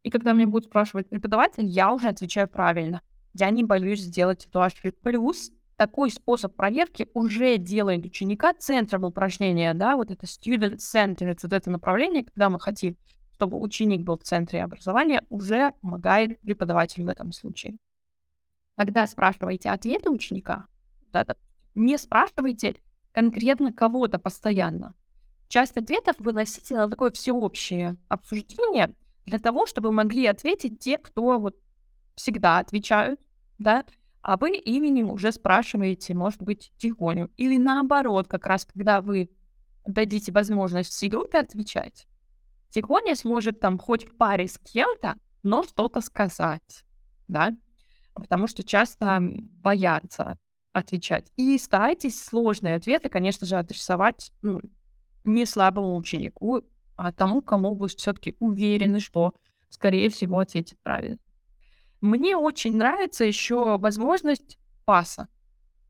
И 0.03 0.09
когда 0.09 0.33
мне 0.33 0.45
будут 0.45 0.69
спрашивать 0.69 1.09
преподаватель, 1.09 1.65
я 1.65 1.93
уже 1.93 2.07
отвечаю 2.07 2.47
правильно. 2.47 3.01
Я 3.33 3.49
не 3.49 3.65
боюсь 3.65 3.99
сделать 3.99 4.45
эту 4.45 4.61
ошибку. 4.61 4.97
Плюс 5.01 5.51
такой 5.75 6.11
способ 6.11 6.55
проверки 6.55 7.09
уже 7.13 7.57
делает 7.57 8.05
ученика 8.05 8.53
центром 8.53 9.03
упражнения, 9.03 9.73
да, 9.73 9.95
вот 9.95 10.11
это 10.11 10.25
student 10.25 10.77
centered, 10.77 11.39
вот 11.41 11.53
это 11.53 11.69
направление, 11.69 12.25
когда 12.25 12.49
мы 12.49 12.59
хотим, 12.59 12.97
чтобы 13.33 13.59
ученик 13.59 14.01
был 14.01 14.17
в 14.17 14.23
центре 14.23 14.63
образования, 14.63 15.23
уже 15.29 15.73
помогает 15.81 16.39
преподаватель 16.41 17.03
в 17.03 17.09
этом 17.09 17.31
случае. 17.31 17.77
Когда 18.77 19.05
спрашиваете 19.07 19.69
ответы 19.69 20.09
ученика, 20.09 20.67
да, 21.11 21.25
не 21.75 21.97
спрашивайте 21.97 22.75
конкретно 23.11 23.73
кого-то 23.73 24.19
постоянно. 24.19 24.95
Часть 25.47 25.77
ответов 25.77 26.15
выносите 26.19 26.75
на 26.75 26.89
такое 26.89 27.11
всеобщее 27.11 27.97
обсуждение 28.07 28.95
для 29.25 29.39
того, 29.39 29.65
чтобы 29.65 29.91
могли 29.91 30.25
ответить 30.25 30.79
те, 30.79 30.97
кто 30.97 31.39
вот 31.39 31.55
всегда 32.15 32.59
отвечают, 32.59 33.19
да, 33.59 33.85
а 34.23 34.37
вы 34.37 34.57
именем 34.57 35.11
уже 35.11 35.33
спрашиваете, 35.33 36.13
может 36.13 36.41
быть, 36.41 36.71
тихоню. 36.77 37.29
Или 37.35 37.57
наоборот, 37.57 38.27
как 38.29 38.47
раз 38.47 38.65
когда 38.65 39.01
вы 39.01 39.29
дадите 39.85 40.31
возможность 40.31 40.91
всей 40.91 41.09
группе 41.09 41.39
отвечать, 41.39 42.07
тихоня 42.69 43.15
сможет 43.15 43.59
там 43.59 43.77
хоть 43.77 44.05
в 44.05 44.15
паре 44.15 44.47
с 44.47 44.57
кем-то, 44.57 45.15
но 45.43 45.63
что-то 45.63 45.99
сказать, 45.99 46.85
да, 47.27 47.51
потому 48.13 48.47
что 48.47 48.63
часто 48.63 49.19
боятся 49.21 50.37
отвечать. 50.71 51.29
И 51.35 51.57
старайтесь 51.57 52.23
сложные 52.23 52.75
ответы, 52.75 53.09
конечно 53.09 53.45
же, 53.45 53.57
адресовать 53.57 54.31
ну, 54.41 54.61
не 55.25 55.45
слабому 55.45 55.97
ученику, 55.97 56.61
а 56.95 57.11
тому, 57.11 57.41
кому 57.41 57.75
вы 57.75 57.89
все-таки 57.89 58.37
уверены, 58.39 59.01
что, 59.01 59.33
скорее 59.69 60.09
всего, 60.09 60.39
ответит 60.39 60.79
правильно. 60.81 61.17
Мне 62.03 62.35
очень 62.35 62.75
нравится 62.75 63.23
еще 63.23 63.77
возможность 63.77 64.59
паса. 64.83 65.29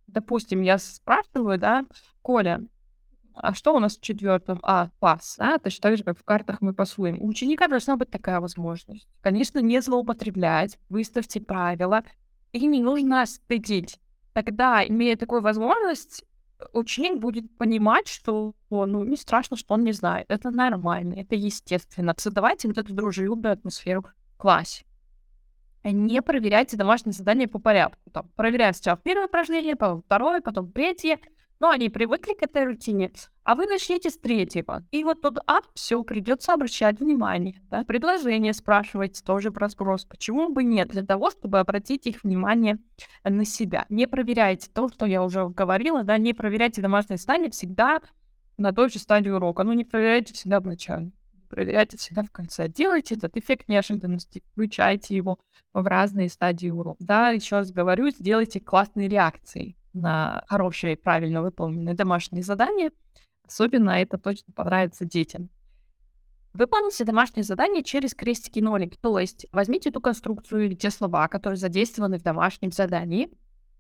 Допустим, 0.06 0.62
я 0.62 0.78
спрашиваю, 0.78 1.58
да, 1.58 1.88
Коля, 2.22 2.62
а 3.34 3.56
что 3.56 3.74
у 3.74 3.80
нас 3.80 3.98
в 3.98 4.02
четвертом? 4.02 4.60
А, 4.62 4.92
пас, 5.00 5.38
да, 5.40 5.58
точно 5.58 5.82
так 5.82 5.98
же, 5.98 6.04
как 6.04 6.20
в 6.20 6.24
картах 6.24 6.62
мы 6.62 6.76
пасуем. 6.76 7.20
У 7.20 7.28
ученика 7.28 7.68
должна 7.68 7.96
быть 7.98 8.12
такая 8.12 8.40
возможность. 8.40 9.10
Конечно, 9.22 9.58
не 9.58 9.82
злоупотреблять, 9.82 10.78
выставьте 10.88 11.42
правила, 11.42 12.04
и 12.52 12.64
не 12.68 12.84
нужно 12.84 13.26
стыдить. 13.26 14.00
Тогда, 14.34 14.86
имея 14.88 15.18
такую 15.18 15.42
возможность, 15.42 16.26
ученик 16.74 17.18
будет 17.18 17.58
понимать, 17.58 18.08
что 18.08 18.54
ну, 18.70 19.04
не 19.04 19.18
страшно, 19.18 19.58
что 19.58 19.74
он 19.74 19.84
не 19.84 19.94
знает. 19.94 20.28
Это 20.30 20.52
нормально, 20.52 21.16
это 21.16 21.34
естественно. 21.34 22.14
Создавайте 22.16 22.68
вот 22.68 22.78
эту 22.78 22.94
дружелюбную 22.94 23.54
атмосферу 23.54 24.04
в 24.04 24.38
классе. 24.38 24.86
Не 25.84 26.22
проверяйте 26.22 26.78
домашние 26.78 27.14
задания 27.14 27.48
по 27.48 27.60
порядку. 27.60 28.10
Там, 28.12 28.30
проверяйте 28.36 28.78
сначала 28.78 28.98
первое 28.98 29.28
упражнение, 29.28 29.76
потом 29.76 30.02
второе, 30.02 30.42
потом 30.42 30.72
третье. 30.72 31.20
Но 31.60 31.70
они 31.70 31.90
привыкли 31.90 32.34
к 32.34 32.44
этой 32.44 32.66
рутине, 32.66 33.12
а 33.44 33.56
вы 33.56 33.68
начнете 33.68 34.10
с 34.10 34.18
третьего. 34.18 34.84
И 34.92 35.04
вот 35.04 35.22
тут 35.22 35.40
а, 35.48 35.62
все, 35.74 36.04
придется 36.04 36.54
обращать 36.54 37.00
внимание. 37.00 37.62
Да? 37.70 37.86
Предложение 37.86 38.54
спрашивать 38.54 39.24
тоже 39.26 39.52
про 39.52 39.70
спрос. 39.70 40.04
Почему 40.04 40.50
бы 40.50 40.64
нет? 40.64 40.90
Для 40.90 41.06
того, 41.06 41.32
чтобы 41.32 41.60
обратить 41.60 42.06
их 42.06 42.24
внимание 42.24 42.80
на 43.24 43.46
себя. 43.46 43.86
Не 43.88 44.08
проверяйте 44.08 44.70
то, 44.74 44.90
что 44.90 45.06
я 45.06 45.24
уже 45.24 45.48
говорила, 45.48 46.04
да, 46.04 46.18
не 46.18 46.34
проверяйте 46.34 46.82
домашнее 46.82 47.18
задание 47.18 47.50
всегда 47.50 48.02
на 48.58 48.74
той 48.74 48.90
же 48.90 49.00
стадии 49.00 49.30
урока. 49.30 49.64
Ну, 49.64 49.72
не 49.74 49.86
проверяйте 49.86 50.34
всегда 50.34 50.60
в 50.60 50.66
начале. 50.66 51.12
Проверяйте 51.54 51.98
всегда 51.98 52.24
в 52.24 52.32
конце. 52.32 52.68
Делайте 52.68 53.14
этот 53.14 53.38
эффект 53.38 53.70
неожиданности, 53.70 54.42
включайте 54.52 55.16
его 55.16 55.38
в 55.72 55.86
разные 55.86 56.28
стадии 56.30 56.70
урока. 56.70 56.98
Да, 57.00 57.30
еще 57.30 57.58
раз 57.58 57.72
говорю, 57.72 58.10
сделайте 58.10 58.60
классные 58.60 59.08
реакции 59.08 59.78
на 59.94 60.44
хорошее 60.48 60.94
и 60.94 61.00
правильно 61.00 61.44
выполненные 61.44 61.94
домашние 61.94 62.42
задания. 62.42 62.92
Особенно 63.48 63.92
это 63.92 64.18
точно 64.18 64.52
понравится 64.52 65.06
детям. 65.06 65.52
Выполните 66.54 67.06
домашнее 67.06 67.44
задание 67.44 67.84
через 67.84 68.16
крестики-нолики. 68.16 68.98
То 69.00 69.20
есть 69.20 69.46
возьмите 69.52 69.92
ту 69.92 70.02
конструкцию 70.02 70.66
или 70.66 70.74
те 70.74 70.90
слова, 70.90 71.28
которые 71.28 71.58
задействованы 71.58 72.18
в 72.18 72.24
домашнем 72.24 72.72
задании, 72.72 73.30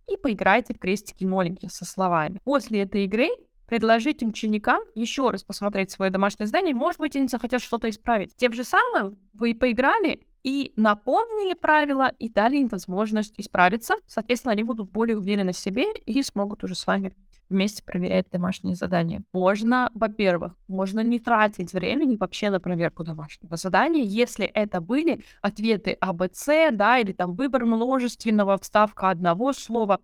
и 0.07 0.15
поиграйте 0.15 0.75
в 0.75 0.77
крестики-нолики 0.77 1.69
со 1.71 1.85
словами. 1.85 2.39
После 2.43 2.83
этой 2.83 3.05
игры 3.05 3.29
предложите 3.67 4.25
ученикам 4.25 4.81
еще 4.95 5.29
раз 5.29 5.43
посмотреть 5.43 5.91
свое 5.91 6.11
домашнее 6.11 6.47
задание. 6.47 6.73
Может 6.75 6.99
быть, 6.99 7.15
они 7.15 7.27
захотят 7.27 7.61
что-то 7.61 7.89
исправить. 7.89 8.35
Тем 8.35 8.53
же 8.53 8.63
самым 8.63 9.17
вы 9.33 9.55
поиграли 9.55 10.25
и 10.43 10.73
напомнили 10.75 11.53
правила, 11.53 12.11
и 12.19 12.29
дали 12.29 12.57
им 12.57 12.67
возможность 12.67 13.33
исправиться. 13.37 13.95
Соответственно, 14.07 14.51
они 14.51 14.63
будут 14.63 14.91
более 14.91 15.17
уверены 15.17 15.53
в 15.53 15.57
себе 15.57 15.93
и 15.93 16.21
смогут 16.21 16.63
уже 16.63 16.75
с 16.75 16.85
вами 16.85 17.13
вместе 17.49 17.83
проверять 17.83 18.29
домашние 18.31 18.75
задания. 18.75 19.23
Можно, 19.31 19.89
во-первых, 19.93 20.53
можно 20.67 21.01
не 21.01 21.19
тратить 21.19 21.73
времени 21.73 22.17
вообще 22.17 22.49
на 22.49 22.59
проверку 22.59 23.03
домашнего 23.03 23.55
задания, 23.55 24.03
если 24.03 24.45
это 24.45 24.81
были 24.81 25.23
ответы 25.41 25.97
АБЦ, 25.99 26.47
да, 26.71 26.97
или 26.97 27.13
там 27.13 27.35
выбор 27.35 27.65
множественного, 27.65 28.57
вставка 28.57 29.09
одного 29.09 29.53
слова. 29.53 29.99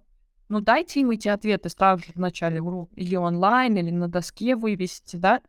Ну, 0.50 0.62
дайте 0.62 1.02
им 1.02 1.12
эти 1.12 1.28
ответы 1.28 1.70
сразу 1.70 2.04
в 2.14 2.20
начале 2.20 2.62
урока, 2.62 2.94
или 2.96 3.16
онлайн, 3.16 3.78
или 3.78 3.92
на 3.92 4.08
доске 4.08 4.56
вывести, 4.56 5.16
да. 5.16 5.42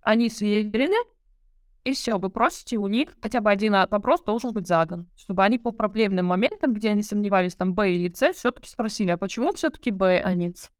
Они 0.00 0.30
сверены, 0.30 0.96
и 1.84 1.92
все, 1.92 2.18
вы 2.18 2.30
просите 2.30 2.76
у 2.76 2.86
них 2.86 3.16
хотя 3.20 3.40
бы 3.40 3.50
один 3.50 3.72
вопрос 3.72 4.22
должен 4.22 4.52
быть 4.52 4.68
задан, 4.68 5.08
чтобы 5.16 5.42
они 5.42 5.58
по 5.58 5.72
проблемным 5.72 6.26
моментам, 6.26 6.72
где 6.72 6.90
они 6.90 7.02
сомневались, 7.02 7.56
там, 7.56 7.74
Б 7.74 7.92
или 7.92 8.12
С, 8.14 8.32
все-таки 8.32 8.68
спросили, 8.68 9.10
а 9.10 9.16
почему 9.16 9.52
все-таки 9.52 9.90
Б, 9.90 10.20
а 10.24 10.34
не 10.34 10.54
С? 10.54 10.70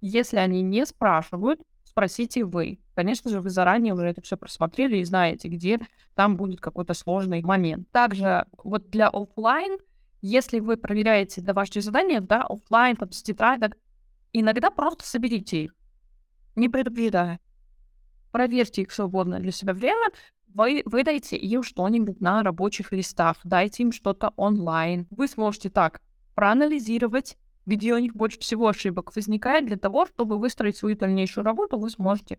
Если 0.00 0.36
они 0.36 0.62
не 0.62 0.84
спрашивают, 0.84 1.60
спросите 1.84 2.44
вы. 2.44 2.78
Конечно 2.94 3.30
же, 3.30 3.40
вы 3.40 3.50
заранее 3.50 3.94
уже 3.94 4.06
это 4.06 4.20
все 4.20 4.36
просмотрели 4.36 4.98
и 4.98 5.04
знаете, 5.04 5.48
где 5.48 5.80
там 6.14 6.36
будет 6.36 6.60
какой-то 6.60 6.92
сложный 6.92 7.42
момент. 7.42 7.90
Также 7.90 8.46
вот 8.62 8.90
для 8.90 9.08
офлайн, 9.08 9.78
если 10.22 10.60
вы 10.60 10.76
проверяете 10.76 11.40
домашние 11.40 11.82
задания, 11.82 12.20
да, 12.20 12.42
офлайн, 12.42 12.96
там, 12.96 13.12
с 13.12 13.22
тетрадок, 13.22 13.76
иногда 14.32 14.70
просто 14.70 15.06
соберите 15.06 15.64
их, 15.64 15.74
не 16.54 16.68
предупреждая 16.68 17.40
проверьте 18.36 18.82
их 18.82 18.92
свободное 18.92 19.40
для 19.40 19.50
себя 19.50 19.72
время, 19.72 20.10
вы 20.52 20.82
выдайте 20.84 21.38
им 21.38 21.62
что-нибудь 21.62 22.20
на 22.20 22.42
рабочих 22.42 22.92
листах, 22.92 23.38
дайте 23.44 23.82
им 23.82 23.92
что-то 23.92 24.34
онлайн. 24.36 25.06
Вы 25.08 25.26
сможете 25.26 25.70
так 25.70 26.02
проанализировать, 26.34 27.38
где 27.64 27.94
у 27.94 27.98
них 27.98 28.14
больше 28.14 28.38
всего 28.38 28.68
ошибок 28.68 29.16
возникает, 29.16 29.64
для 29.64 29.78
того, 29.78 30.04
чтобы 30.04 30.38
выстроить 30.38 30.76
свою 30.76 30.98
дальнейшую 30.98 31.44
работу, 31.44 31.78
вы 31.78 31.88
сможете 31.88 32.38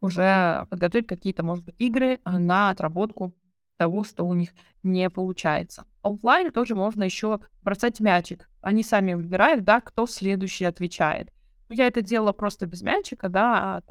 уже 0.00 0.66
подготовить 0.70 1.06
какие-то, 1.06 1.42
может 1.42 1.66
быть, 1.66 1.74
игры 1.78 2.20
на 2.24 2.70
отработку 2.70 3.34
того, 3.76 4.04
что 4.04 4.24
у 4.24 4.34
них 4.34 4.50
не 4.82 5.08
получается. 5.10 5.84
Оффлайн 6.02 6.52
тоже 6.52 6.74
можно 6.74 7.04
еще 7.04 7.40
бросать 7.62 8.00
мячик. 8.00 8.48
Они 8.60 8.82
сами 8.82 9.14
выбирают, 9.14 9.64
да, 9.64 9.80
кто 9.80 10.06
следующий 10.06 10.64
отвечает. 10.64 11.30
Я 11.68 11.86
это 11.86 12.02
делала 12.02 12.32
просто 12.32 12.66
без 12.66 12.82
мячика, 12.82 13.28
да, 13.28 13.76
а 13.76 13.82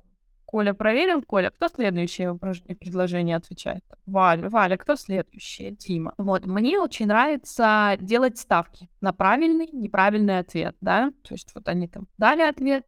Коля 0.46 0.74
проверил. 0.74 1.24
Коля, 1.24 1.50
кто 1.50 1.68
следующее 1.68 2.36
предложение 2.36 3.38
отвечает? 3.38 3.84
Валя. 4.06 4.50
Валя, 4.50 4.78
кто 4.78 4.96
следующее? 4.96 5.72
Дима. 5.72 6.14
Вот, 6.18 6.46
мне 6.46 6.80
очень 6.80 7.08
нравится 7.08 7.98
делать 8.00 8.38
ставки 8.38 8.88
на 9.02 9.14
правильный, 9.14 9.68
неправильный 9.72 10.38
ответ, 10.38 10.76
да? 10.80 11.12
То 11.24 11.34
есть 11.34 11.54
вот 11.56 11.68
они 11.68 11.88
там 11.88 12.08
дали 12.20 12.44
ответ, 12.44 12.86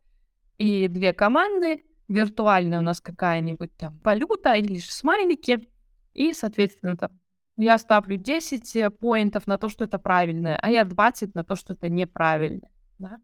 и 0.59 0.87
две 0.87 1.11
команды, 1.11 1.83
виртуальная 2.07 2.79
у 2.79 2.83
нас 2.83 3.01
какая-нибудь 3.01 3.75
там 3.75 3.99
валюта 4.03 4.53
или 4.53 4.77
же 4.77 4.91
смайлики, 4.91 5.67
и, 6.15 6.33
соответственно, 6.33 6.97
там 6.97 7.11
я 7.57 7.77
ставлю 7.77 8.17
10 8.17 8.97
поинтов 8.97 9.47
на 9.47 9.57
то, 9.57 9.69
что 9.69 9.85
это 9.85 9.99
правильное, 9.99 10.57
а 10.61 10.71
я 10.71 10.83
20 10.83 11.35
на 11.35 11.43
то, 11.43 11.55
что 11.55 11.73
это 11.73 11.89
неправильное. 11.89 12.71
Да? 12.97 13.17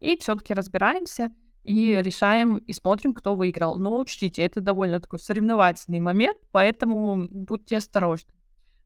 И 0.00 0.16
все-таки 0.18 0.52
разбираемся 0.52 1.30
и 1.62 2.00
решаем 2.02 2.56
и 2.56 2.72
смотрим, 2.72 3.14
кто 3.14 3.34
выиграл. 3.34 3.76
Но 3.76 3.98
учтите, 3.98 4.42
это 4.42 4.60
довольно 4.60 5.00
такой 5.00 5.18
соревновательный 5.20 6.00
момент, 6.00 6.38
поэтому 6.50 7.28
будьте 7.30 7.76
осторожны. 7.76 8.32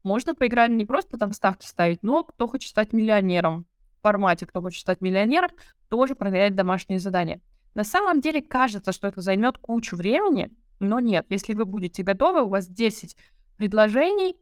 Можно 0.03 0.35
поиграть 0.35 0.71
не 0.71 0.85
просто 0.85 1.17
там 1.17 1.33
ставки 1.33 1.65
ставить, 1.65 2.03
но 2.03 2.23
кто 2.23 2.47
хочет 2.47 2.69
стать 2.69 2.93
миллионером. 2.93 3.65
В 3.99 4.03
формате 4.03 4.45
кто 4.45 4.61
хочет 4.61 4.81
стать 4.81 5.01
миллионером, 5.01 5.49
тоже 5.89 6.15
проверять 6.15 6.55
домашние 6.55 6.99
задания. 6.99 7.41
На 7.75 7.83
самом 7.83 8.21
деле 8.21 8.41
кажется, 8.41 8.91
что 8.91 9.07
это 9.07 9.21
займет 9.21 9.57
кучу 9.57 9.95
времени, 9.95 10.49
но 10.79 10.99
нет. 10.99 11.25
Если 11.29 11.53
вы 11.53 11.65
будете 11.65 12.03
готовы, 12.03 12.43
у 12.43 12.49
вас 12.49 12.67
10 12.67 13.17
предложений, 13.57 14.37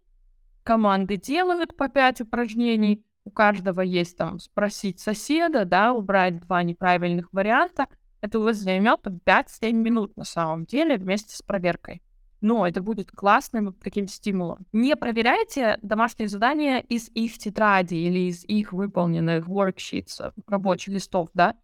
команды 0.63 1.17
делают 1.17 1.75
по 1.75 1.89
5 1.89 2.21
упражнений, 2.21 3.04
у 3.23 3.32
каждого 3.32 3.82
есть 3.82 4.17
там 4.17 4.39
спросить 4.39 4.99
соседа, 4.99 5.65
да, 5.65 5.93
убрать 5.93 6.39
два 6.41 6.62
неправильных 6.62 7.30
варианта— 7.32 7.88
это 8.25 8.39
у 8.39 8.41
вас 8.41 8.58
займет 8.58 9.01
5-7 9.06 9.71
минут 9.73 10.17
на 10.17 10.23
самом 10.23 10.65
деле 10.65 10.97
вместе 10.97 11.36
с 11.36 11.43
проверкой. 11.43 12.01
Но 12.41 12.67
это 12.67 12.82
будет 12.82 13.12
классным 13.12 13.73
таким 13.73 14.08
стимулом. 14.08 14.65
Не 14.73 14.95
проверяйте 14.95 15.78
домашние 15.84 16.28
задания 16.28 16.80
из 16.80 17.10
их 17.10 17.38
тетради 17.38 17.93
или 17.93 18.30
из 18.30 18.43
их 18.45 18.73
выполненных 18.73 19.47
worksheets, 19.47 20.34
рабочих 20.47 20.95
листов, 20.95 21.30
да. 21.36 21.56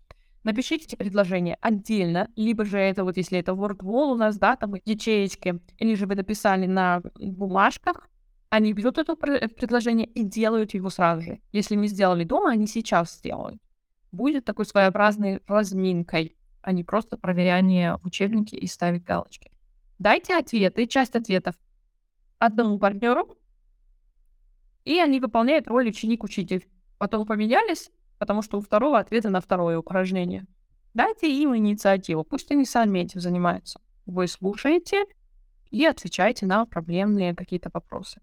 Напишите 0.44 0.86
эти 0.86 0.96
предложения 0.96 1.58
отдельно, 1.62 2.30
либо 2.36 2.66
же 2.66 2.80
это 2.80 3.04
вот, 3.04 3.18
если 3.18 3.40
это 3.40 3.52
WordWall 3.52 4.14
у 4.14 4.16
нас, 4.16 4.38
да, 4.38 4.56
там 4.56 4.74
ячеечки, 4.86 5.60
или 5.78 5.96
же 5.96 6.08
вы 6.08 6.16
написали 6.16 6.66
на 6.66 7.02
бумажках, 7.16 8.10
они 8.50 8.74
берут 8.74 8.98
это 8.98 9.16
предложение 9.16 10.08
и 10.08 10.24
делают 10.24 10.74
его 10.74 10.90
сразу 10.90 11.22
же. 11.22 11.40
Если 11.52 11.76
не 11.76 11.88
сделали 11.88 12.24
дома, 12.24 12.52
они 12.52 12.68
сейчас 12.68 13.18
сделают. 13.18 13.62
Будет 14.12 14.46
такой 14.46 14.66
своеобразной 14.66 15.42
разминкой 15.48 16.36
а 16.62 16.72
не 16.72 16.84
просто 16.84 17.18
проверяние 17.18 17.98
в 17.98 18.06
учебнике 18.06 18.58
и 18.58 18.68
ставить 18.68 19.04
галочки. 19.04 19.52
Дайте 20.00 20.36
ответы, 20.36 20.88
часть 20.88 21.16
ответов 21.16 21.56
одному 22.40 22.80
партнеру, 22.80 23.38
и 24.84 25.00
они 25.00 25.20
выполняют 25.20 25.68
роль 25.68 25.90
ученик-учитель. 25.90 26.68
Потом 26.98 27.26
поменялись, 27.26 27.92
потому 28.22 28.44
что 28.44 28.60
у 28.60 28.62
второго 28.62 29.00
ответа 29.00 29.32
на 29.32 29.42
второе 29.42 29.80
упражнение. 29.80 30.46
Дайте 30.94 31.28
им 31.28 31.58
инициативу, 31.58 32.24
пусть 32.24 32.52
они 32.52 32.66
сами 32.66 33.00
этим 33.00 33.20
занимаются. 33.20 33.82
Вы 34.06 34.28
слушаете 34.28 35.06
и 35.72 35.84
отвечаете 35.88 36.46
на 36.46 36.68
проблемные 36.68 37.34
какие-то 37.34 37.72
вопросы. 37.74 38.22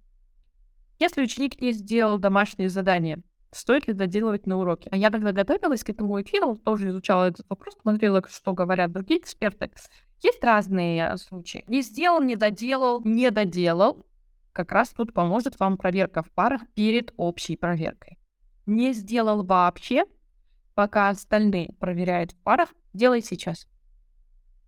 Если 1.01 1.21
ученик 1.21 1.61
не 1.61 1.73
сделал 1.73 2.17
домашнее 2.19 2.69
задание, 2.69 3.25
стоит 3.51 3.89
ли 3.89 3.93
доделывать 3.93 4.47
на 4.47 4.59
уроке. 4.59 4.89
А 4.93 4.97
я 4.97 5.11
когда 5.11 5.33
готовилась 5.33 5.83
к 5.83 5.91
этому 5.91 6.23
эфиру, 6.23 6.55
тоже 6.65 6.91
изучала 6.91 7.25
этот 7.25 7.45
вопрос, 7.49 7.77
смотрела, 7.83 8.23
что 8.29 8.53
говорят 8.53 8.93
другие 8.93 9.19
эксперты. 9.19 9.73
Есть 10.23 10.45
разные 10.45 11.17
случаи. 11.17 11.65
Не 11.67 11.83
сделал, 11.83 12.23
не 12.23 12.37
доделал, 12.37 13.03
не 13.03 13.33
доделал. 13.33 14.07
Как 14.53 14.71
раз 14.71 14.91
тут 14.91 15.13
поможет 15.13 15.59
вам 15.59 15.77
проверка 15.77 16.23
в 16.23 16.31
парах 16.31 16.63
перед 16.77 17.13
общей 17.17 17.57
проверкой. 17.57 18.18
Не 18.69 18.93
сделал 18.93 19.43
вообще, 19.45 20.05
пока 20.75 21.09
остальные 21.09 21.73
проверяют 21.81 22.33
в 22.33 22.37
парах, 22.37 22.69
делай 22.93 23.23
сейчас. 23.23 23.67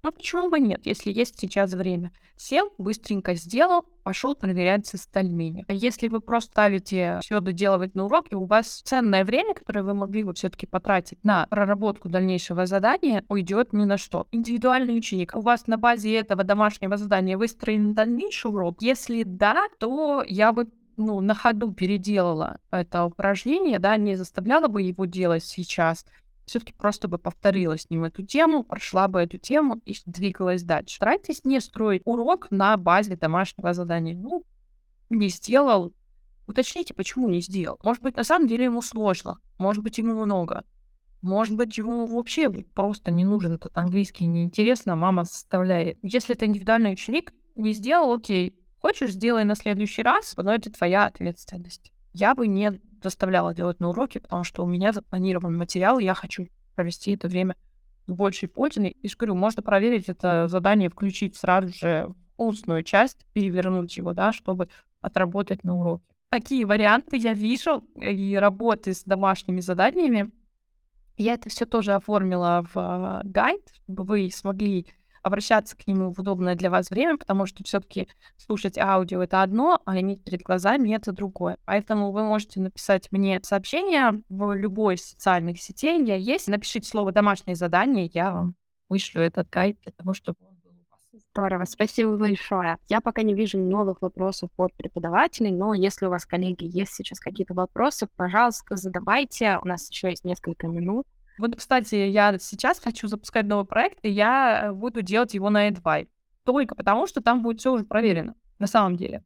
Ну 0.03 0.11
почему 0.11 0.49
бы 0.49 0.59
нет, 0.59 0.87
если 0.87 1.13
есть 1.13 1.39
сейчас 1.39 1.75
время? 1.75 2.11
Сел, 2.35 2.73
быстренько 2.79 3.35
сделал, 3.35 3.85
пошел 4.03 4.35
проверять 4.35 4.87
с 4.87 4.95
остальными. 4.95 5.67
А 5.69 5.75
если 5.75 6.09
вы 6.09 6.23
просто 6.23 6.51
ставите 6.51 7.19
все 7.21 7.41
доделывать 7.41 7.95
на 7.95 8.07
уроке, 8.07 8.37
у 8.37 8.47
вас 8.47 8.81
ценное 8.87 9.23
время, 9.23 9.53
которое 9.53 9.83
вы 9.83 9.93
могли 9.93 10.25
бы 10.25 10.33
все-таки 10.33 10.65
потратить 10.65 11.23
на 11.23 11.47
проработку 11.51 12.09
дальнейшего 12.09 12.65
задания, 12.65 13.23
уйдет 13.29 13.75
ни 13.75 13.85
на 13.85 13.99
что. 13.99 14.27
Индивидуальный 14.33 14.97
ученик. 14.97 15.33
У 15.35 15.43
вас 15.43 15.67
на 15.67 15.77
базе 15.77 16.15
этого 16.15 16.43
домашнего 16.43 16.97
задания 16.97 17.37
выстроен 17.37 17.93
дальнейший 17.93 18.51
урок? 18.51 18.81
Если 18.81 19.25
да, 19.25 19.67
то 19.79 20.25
я 20.27 20.53
бы 20.55 20.71
ну, 21.01 21.21
на 21.21 21.35
ходу 21.35 21.73
переделала 21.73 22.59
это 22.71 23.05
упражнение, 23.05 23.79
да, 23.79 23.97
не 23.97 24.17
заставляла 24.17 24.69
бы 24.69 24.83
его 24.83 25.07
делать 25.07 25.45
сейчас, 25.45 26.05
все-таки 26.45 26.73
просто 26.73 27.09
бы 27.09 27.17
повторила 27.17 27.79
с 27.79 27.89
ним 27.91 28.05
эту 28.05 28.23
тему, 28.23 28.65
прошла 28.65 29.09
бы 29.09 29.21
эту 29.21 29.39
тему 29.39 29.81
и 29.85 29.95
двигалась 30.05 30.63
дальше. 30.63 30.97
Старайтесь 30.97 31.45
не 31.45 31.61
строить 31.61 32.03
урок 32.05 32.49
на 32.51 32.77
базе 32.77 33.17
домашнего 33.17 33.73
задания. 33.73 34.15
Ну, 34.15 34.45
не 35.09 35.29
сделал, 35.29 35.93
уточните, 36.47 36.93
почему 36.93 37.29
не 37.29 37.41
сделал. 37.41 37.79
Может 37.83 38.03
быть, 38.03 38.17
на 38.17 38.25
самом 38.25 38.47
деле 38.47 38.65
ему 38.65 38.83
сложно, 38.83 39.39
может 39.59 39.83
быть, 39.83 39.99
ему 39.99 40.15
много. 40.25 40.65
Может 41.23 41.57
быть, 41.57 41.77
ему 41.79 42.07
вообще 42.07 42.51
просто 42.51 43.11
не 43.11 43.25
нужен 43.25 43.53
этот 43.53 43.77
английский, 43.77 44.27
неинтересно, 44.27 44.97
мама 44.97 45.25
составляет. 45.25 45.99
Если 46.03 46.35
это 46.35 46.47
индивидуальный 46.47 46.93
ученик, 46.93 47.33
не 47.57 47.73
сделал, 47.73 48.13
окей. 48.13 48.57
Хочешь, 48.81 49.11
сделай 49.11 49.45
на 49.45 49.55
следующий 49.55 50.03
раз, 50.03 50.35
но 50.37 50.55
это 50.55 50.73
твоя 50.73 51.07
ответственность. 51.07 51.93
Я 52.15 52.35
бы 52.35 52.47
не 52.47 52.81
заставляла 53.03 53.55
делать 53.55 53.79
на 53.79 53.91
уроке, 53.91 54.21
потому 54.21 54.43
что 54.43 54.65
у 54.65 54.67
меня 54.67 54.93
запланирован 54.93 55.57
материал, 55.57 55.99
я 55.99 56.15
хочу 56.15 56.49
провести 56.75 57.13
это 57.13 57.29
время 57.29 57.57
с 58.07 58.13
большей 58.13 58.49
пользой. 58.49 58.89
И 58.89 59.09
говорю, 59.09 59.35
можно 59.35 59.63
проверить 59.63 60.09
это 60.09 60.49
задание, 60.49 60.89
включить 60.89 61.37
сразу 61.37 61.69
же 61.69 62.09
в 62.09 62.43
устную 62.43 62.83
часть, 62.83 63.27
перевернуть 63.35 63.97
его, 63.97 64.15
да, 64.15 64.33
чтобы 64.33 64.69
отработать 65.03 65.63
на 65.63 65.77
уроке. 65.77 66.05
Такие 66.31 66.65
варианты 66.65 67.17
я 67.17 67.35
вижу 67.35 67.85
и 67.97 68.37
работы 68.37 68.95
с 68.95 69.05
домашними 69.05 69.61
заданиями. 69.61 70.31
Я 71.17 71.35
это 71.35 71.51
все 71.51 71.67
тоже 71.67 71.93
оформила 71.93 72.65
в 72.73 72.79
а, 72.79 73.21
гайд, 73.25 73.63
чтобы 73.75 74.05
вы 74.05 74.31
смогли 74.33 74.87
обращаться 75.23 75.77
к 75.77 75.87
нему 75.87 76.13
в 76.13 76.19
удобное 76.19 76.55
для 76.55 76.71
вас 76.71 76.91
время, 76.91 77.17
потому 77.17 77.47
что 77.47 77.65
все-таки 77.65 78.09
слушать 78.37 78.79
аудио 78.79 79.23
это 79.23 79.43
одно, 79.43 79.81
а 79.85 80.01
иметь 80.01 80.25
перед 80.25 80.43
глазами 80.43 80.95
это 80.95 81.13
другое. 81.13 81.59
Поэтому 81.65 82.13
вы 82.13 82.25
можете 82.25 82.61
написать 82.61 83.11
мне 83.13 83.41
сообщение 83.43 84.23
в 84.29 84.55
любой 84.55 84.95
из 84.95 85.05
социальных 85.05 85.61
сетей. 85.61 86.03
Я 86.05 86.17
есть. 86.17 86.49
Напишите 86.49 86.89
слово 86.89 87.13
домашнее 87.13 87.57
задание, 87.57 88.11
я 88.13 88.33
вам 88.33 88.55
вышлю 88.89 89.23
этот 89.23 89.49
гайд 89.51 89.79
для 89.83 89.93
того, 89.93 90.15
чтобы. 90.15 90.39
Здорово, 91.33 91.65
спасибо 91.65 92.17
большое. 92.17 92.79
Я 92.89 93.01
пока 93.01 93.23
не 93.23 93.35
вижу 93.35 93.57
новых 93.57 94.03
вопросов 94.03 94.51
от 94.57 94.75
преподавателей, 94.75 95.53
но 95.53 95.75
если 95.75 96.07
у 96.07 96.11
вас, 96.11 96.27
коллеги, 96.27 96.65
есть 96.65 96.93
сейчас 96.93 97.21
какие-то 97.21 97.55
вопросы, 97.55 98.09
пожалуйста, 98.17 98.77
задавайте. 98.77 99.59
У 99.63 99.69
нас 99.69 99.89
еще 99.91 100.11
есть 100.11 100.25
несколько 100.25 100.67
минут. 100.67 101.07
Вот, 101.41 101.57
кстати, 101.57 101.95
я 101.95 102.37
сейчас 102.39 102.79
хочу 102.79 103.09
запускать 103.09 103.47
новый 103.47 103.65
проект, 103.65 103.99
и 104.03 104.11
я 104.11 104.65
э, 104.65 104.73
буду 104.73 105.01
делать 105.01 105.33
его 105.33 105.49
на 105.49 105.71
Advice. 105.71 106.09
Только 106.45 106.75
потому, 106.75 107.07
что 107.07 107.23
там 107.23 107.43
будет 107.43 107.61
все 107.61 107.73
уже 107.73 107.85
проверено, 107.85 108.35
на 108.59 108.67
самом 108.67 108.97
деле. 108.97 109.25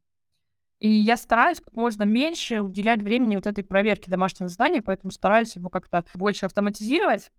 И 0.79 0.89
я 0.89 1.17
стараюсь 1.17 1.59
как 1.59 1.73
можно 1.73 2.03
меньше 2.03 2.61
уделять 2.61 3.01
времени 3.01 3.35
вот 3.35 3.47
этой 3.47 3.65
проверке 3.65 4.09
домашнего 4.09 4.47
задания, 4.47 4.81
поэтому 4.81 5.11
стараюсь 5.11 5.57
его 5.57 5.69
как-то 5.69 6.05
больше 6.13 6.45
автоматизировать. 6.45 7.31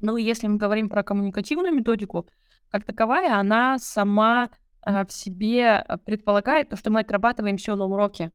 Ну 0.00 0.16
и 0.16 0.22
если 0.22 0.46
мы 0.46 0.56
говорим 0.56 0.88
про 0.88 1.02
коммуникативную 1.02 1.74
методику, 1.74 2.28
как 2.68 2.84
таковая, 2.84 3.40
она 3.40 3.80
сама 3.80 4.50
э, 4.86 5.04
в 5.04 5.10
себе 5.10 5.84
э, 5.84 5.96
предполагает 5.98 6.68
то, 6.68 6.76
что 6.76 6.90
мы 6.90 7.00
отрабатываем 7.00 7.56
все 7.56 7.74
на 7.74 7.86
уроке. 7.86 8.30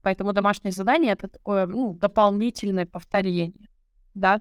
Поэтому 0.00 0.32
домашнее 0.32 0.72
задание 0.72 1.12
это 1.12 1.28
такое 1.28 1.66
ну, 1.66 1.92
дополнительное 1.92 2.86
повторение. 2.86 3.68
Да. 4.14 4.40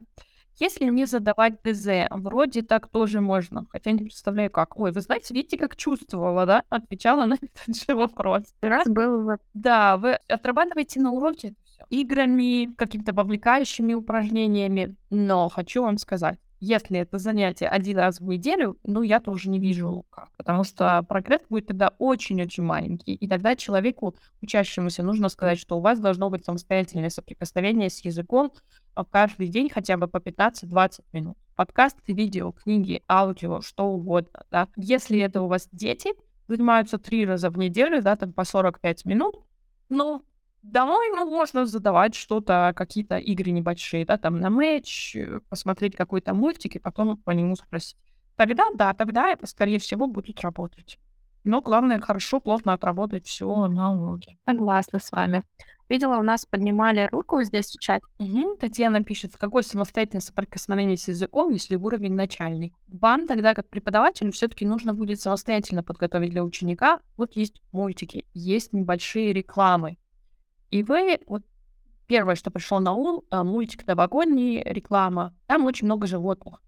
Если 0.60 0.86
не 0.86 1.06
задавать 1.06 1.62
ДЗ, 1.64 2.08
вроде 2.12 2.62
так 2.62 2.88
тоже 2.88 3.22
можно, 3.22 3.66
хотя 3.70 3.92
не 3.92 4.00
представляю 4.00 4.52
как. 4.52 4.80
Ой, 4.80 4.92
вы 4.92 5.02
знаете, 5.02 5.34
видите, 5.34 5.58
как 5.58 5.76
чувствовала, 5.76 6.46
да? 6.46 6.64
Отвечала 6.70 7.26
на 7.26 7.34
этот 7.42 7.76
же 7.76 7.96
вопрос. 7.96 8.44
Раз 8.62 8.88
был... 8.88 9.38
Да, 9.54 9.98
вы 9.98 10.20
отрабатываете 10.28 11.00
на 11.00 11.12
уроке 11.12 11.56
играми, 11.90 12.74
какими-то 12.76 13.14
вовлекающими 13.14 13.94
упражнениями, 13.94 14.96
но 15.10 15.50
хочу 15.50 15.84
вам 15.84 15.98
сказать, 15.98 16.40
если 16.64 17.00
это 17.00 17.18
занятие 17.18 17.68
один 17.68 17.98
раз 17.98 18.22
в 18.22 18.24
неделю, 18.26 18.78
ну, 18.84 19.02
я 19.02 19.20
тоже 19.20 19.50
не 19.50 19.60
вижу 19.60 20.06
как. 20.10 20.30
Потому 20.38 20.64
что 20.64 21.04
прогресс 21.04 21.42
будет 21.50 21.68
тогда 21.68 21.94
очень-очень 21.98 22.64
маленький. 22.64 23.16
И 23.16 23.28
тогда 23.28 23.58
человеку, 23.58 24.16
учащемуся, 24.42 25.04
нужно 25.04 25.28
сказать, 25.28 25.60
что 25.60 25.78
у 25.78 25.82
вас 25.82 26.00
должно 26.00 26.30
быть 26.30 26.46
самостоятельное 26.46 27.10
соприкосновение 27.10 27.90
с 27.90 28.00
языком 28.06 28.54
каждый 29.12 29.48
день 29.48 29.70
хотя 29.70 29.98
бы 29.98 30.08
по 30.08 30.18
15-20 30.18 31.02
минут. 31.12 31.38
Подкасты, 31.56 32.14
видео, 32.14 32.54
книги, 32.54 33.04
аудио, 33.10 33.60
что 33.60 33.88
угодно. 33.88 34.46
Да? 34.50 34.70
Если 34.78 35.20
это 35.20 35.42
у 35.42 35.48
вас 35.48 35.68
дети, 35.74 36.14
занимаются 36.48 36.98
три 36.98 37.26
раза 37.26 37.50
в 37.50 37.58
неделю, 37.58 38.02
да, 38.02 38.16
там 38.16 38.32
по 38.32 38.46
45 38.46 39.04
минут, 39.04 39.36
ну, 39.90 40.24
Домой 40.64 41.10
ну, 41.10 41.30
можно 41.30 41.66
задавать 41.66 42.16
что-то, 42.16 42.74
какие-то 42.76 43.18
игры 43.18 43.52
небольшие, 43.52 44.06
да, 44.06 44.18
там 44.18 44.40
на 44.40 44.50
матч, 44.50 45.16
э, 45.16 45.42
посмотреть 45.50 45.96
какой-то 45.96 46.34
мультик 46.34 46.78
и 46.78 46.80
потом 46.80 47.18
по 47.18 47.32
нему 47.32 47.56
спросить. 47.58 47.98
Тогда, 48.38 48.70
да, 48.74 48.94
тогда 48.94 49.30
это, 49.30 49.46
скорее 49.46 49.78
всего, 49.78 50.08
будет 50.08 50.40
работать. 50.42 50.98
Но 51.44 51.62
главное, 51.62 52.00
хорошо, 52.00 52.40
плотно 52.40 52.72
отработать 52.72 53.28
все 53.28 53.68
на 53.68 53.94
уроке. 53.94 54.38
Согласна 54.48 55.00
с 55.00 55.12
вами. 55.12 55.44
Видела, 55.90 56.18
у 56.18 56.24
нас 56.24 56.46
поднимали 56.46 57.10
руку 57.12 57.44
здесь 57.44 57.68
в 57.68 57.80
чате. 57.80 58.06
Угу. 58.20 58.56
Татьяна 58.56 59.04
пишет, 59.04 59.36
какое 59.38 59.64
самостоятельное 59.64 60.22
соприкосновение 60.22 60.96
с 60.96 61.10
языком, 61.10 61.52
если 61.52 61.76
уровень 61.76 62.14
начальный. 62.14 62.74
Вам 62.88 63.28
тогда, 63.28 63.54
как 63.54 63.68
преподавателю, 63.68 64.32
все-таки 64.32 64.66
нужно 64.66 64.94
будет 64.94 65.20
самостоятельно 65.20 65.84
подготовить 65.84 66.32
для 66.32 66.44
ученика. 66.44 67.02
Вот 67.18 67.36
есть 67.36 67.62
мультики, 67.74 68.26
есть 68.34 68.72
небольшие 68.72 69.34
рекламы. 69.34 69.98
И 70.74 70.82
вы, 70.82 71.20
вот 71.28 71.44
первое, 72.08 72.34
что 72.34 72.50
пришло 72.50 72.80
на 72.80 72.94
ум, 72.94 73.22
а, 73.30 73.44
мультик 73.44 73.86
новогодний, 73.86 74.64
реклама. 74.64 75.38
Там 75.46 75.66
очень 75.66 75.86
много 75.86 76.08
животных. 76.08 76.64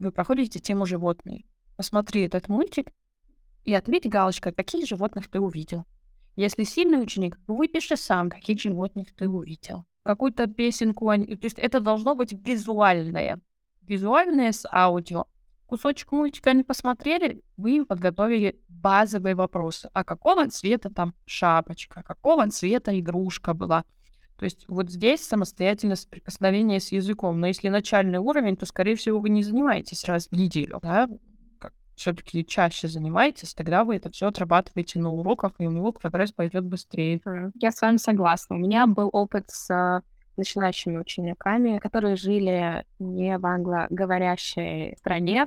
Вы 0.00 0.10
проходите 0.10 0.58
тему 0.58 0.84
животные. 0.84 1.44
Посмотри 1.76 2.22
этот 2.22 2.48
мультик 2.48 2.90
и 3.62 3.72
отметь 3.72 4.08
галочкой, 4.08 4.52
каких 4.52 4.88
животных 4.88 5.30
ты 5.30 5.38
увидел. 5.38 5.84
Если 6.34 6.64
сильный 6.64 7.00
ученик, 7.00 7.38
выпиши 7.46 7.96
сам, 7.96 8.30
каких 8.30 8.60
животных 8.60 9.14
ты 9.14 9.28
увидел. 9.28 9.84
Какую-то 10.02 10.48
песенку, 10.48 11.06
то 11.06 11.44
есть 11.44 11.60
это 11.60 11.78
должно 11.78 12.16
быть 12.16 12.32
визуальное. 12.32 13.40
Визуальное 13.82 14.50
с 14.50 14.66
аудио. 14.72 15.26
Кусочек 15.66 16.12
мультика 16.12 16.50
они 16.50 16.62
посмотрели, 16.62 17.42
вы 17.56 17.76
им 17.76 17.86
подготовили 17.86 18.60
базовые 18.68 19.34
вопросы. 19.34 19.90
А 19.92 20.04
какого 20.04 20.48
цвета 20.48 20.90
там 20.90 21.14
шапочка? 21.24 22.02
Какого 22.02 22.48
цвета 22.50 22.98
игрушка 22.98 23.52
была? 23.52 23.84
То 24.38 24.44
есть 24.44 24.64
вот 24.68 24.90
здесь 24.90 25.26
самостоятельное 25.26 25.96
соприкосновение 25.96 26.78
с 26.78 26.92
языком. 26.92 27.40
Но 27.40 27.46
если 27.46 27.68
начальный 27.68 28.18
уровень, 28.18 28.56
то, 28.56 28.66
скорее 28.66 28.94
всего, 28.94 29.18
вы 29.18 29.30
не 29.30 29.42
занимаетесь 29.42 30.04
раз 30.04 30.28
в 30.28 30.32
неделю. 30.32 30.78
Да? 30.82 31.08
все-таки 31.96 32.44
чаще 32.44 32.88
занимаетесь, 32.88 33.54
тогда 33.54 33.82
вы 33.82 33.96
это 33.96 34.10
все 34.10 34.28
отрабатываете 34.28 35.00
на 35.00 35.10
уроках, 35.10 35.52
и 35.58 35.66
у 35.66 35.70
него 35.70 35.92
прогресс 35.92 36.30
пойдет 36.30 36.64
быстрее. 36.64 37.20
Я 37.54 37.72
с 37.72 37.80
вами 37.80 37.96
согласна. 37.96 38.56
У 38.56 38.58
меня 38.58 38.86
был 38.86 39.08
опыт 39.12 39.46
с 39.48 40.02
начинающими 40.36 40.98
учениками, 40.98 41.78
которые 41.78 42.16
жили 42.16 42.84
не 42.98 43.38
в 43.38 43.46
англоговорящей 43.46 44.94
стране, 44.98 45.46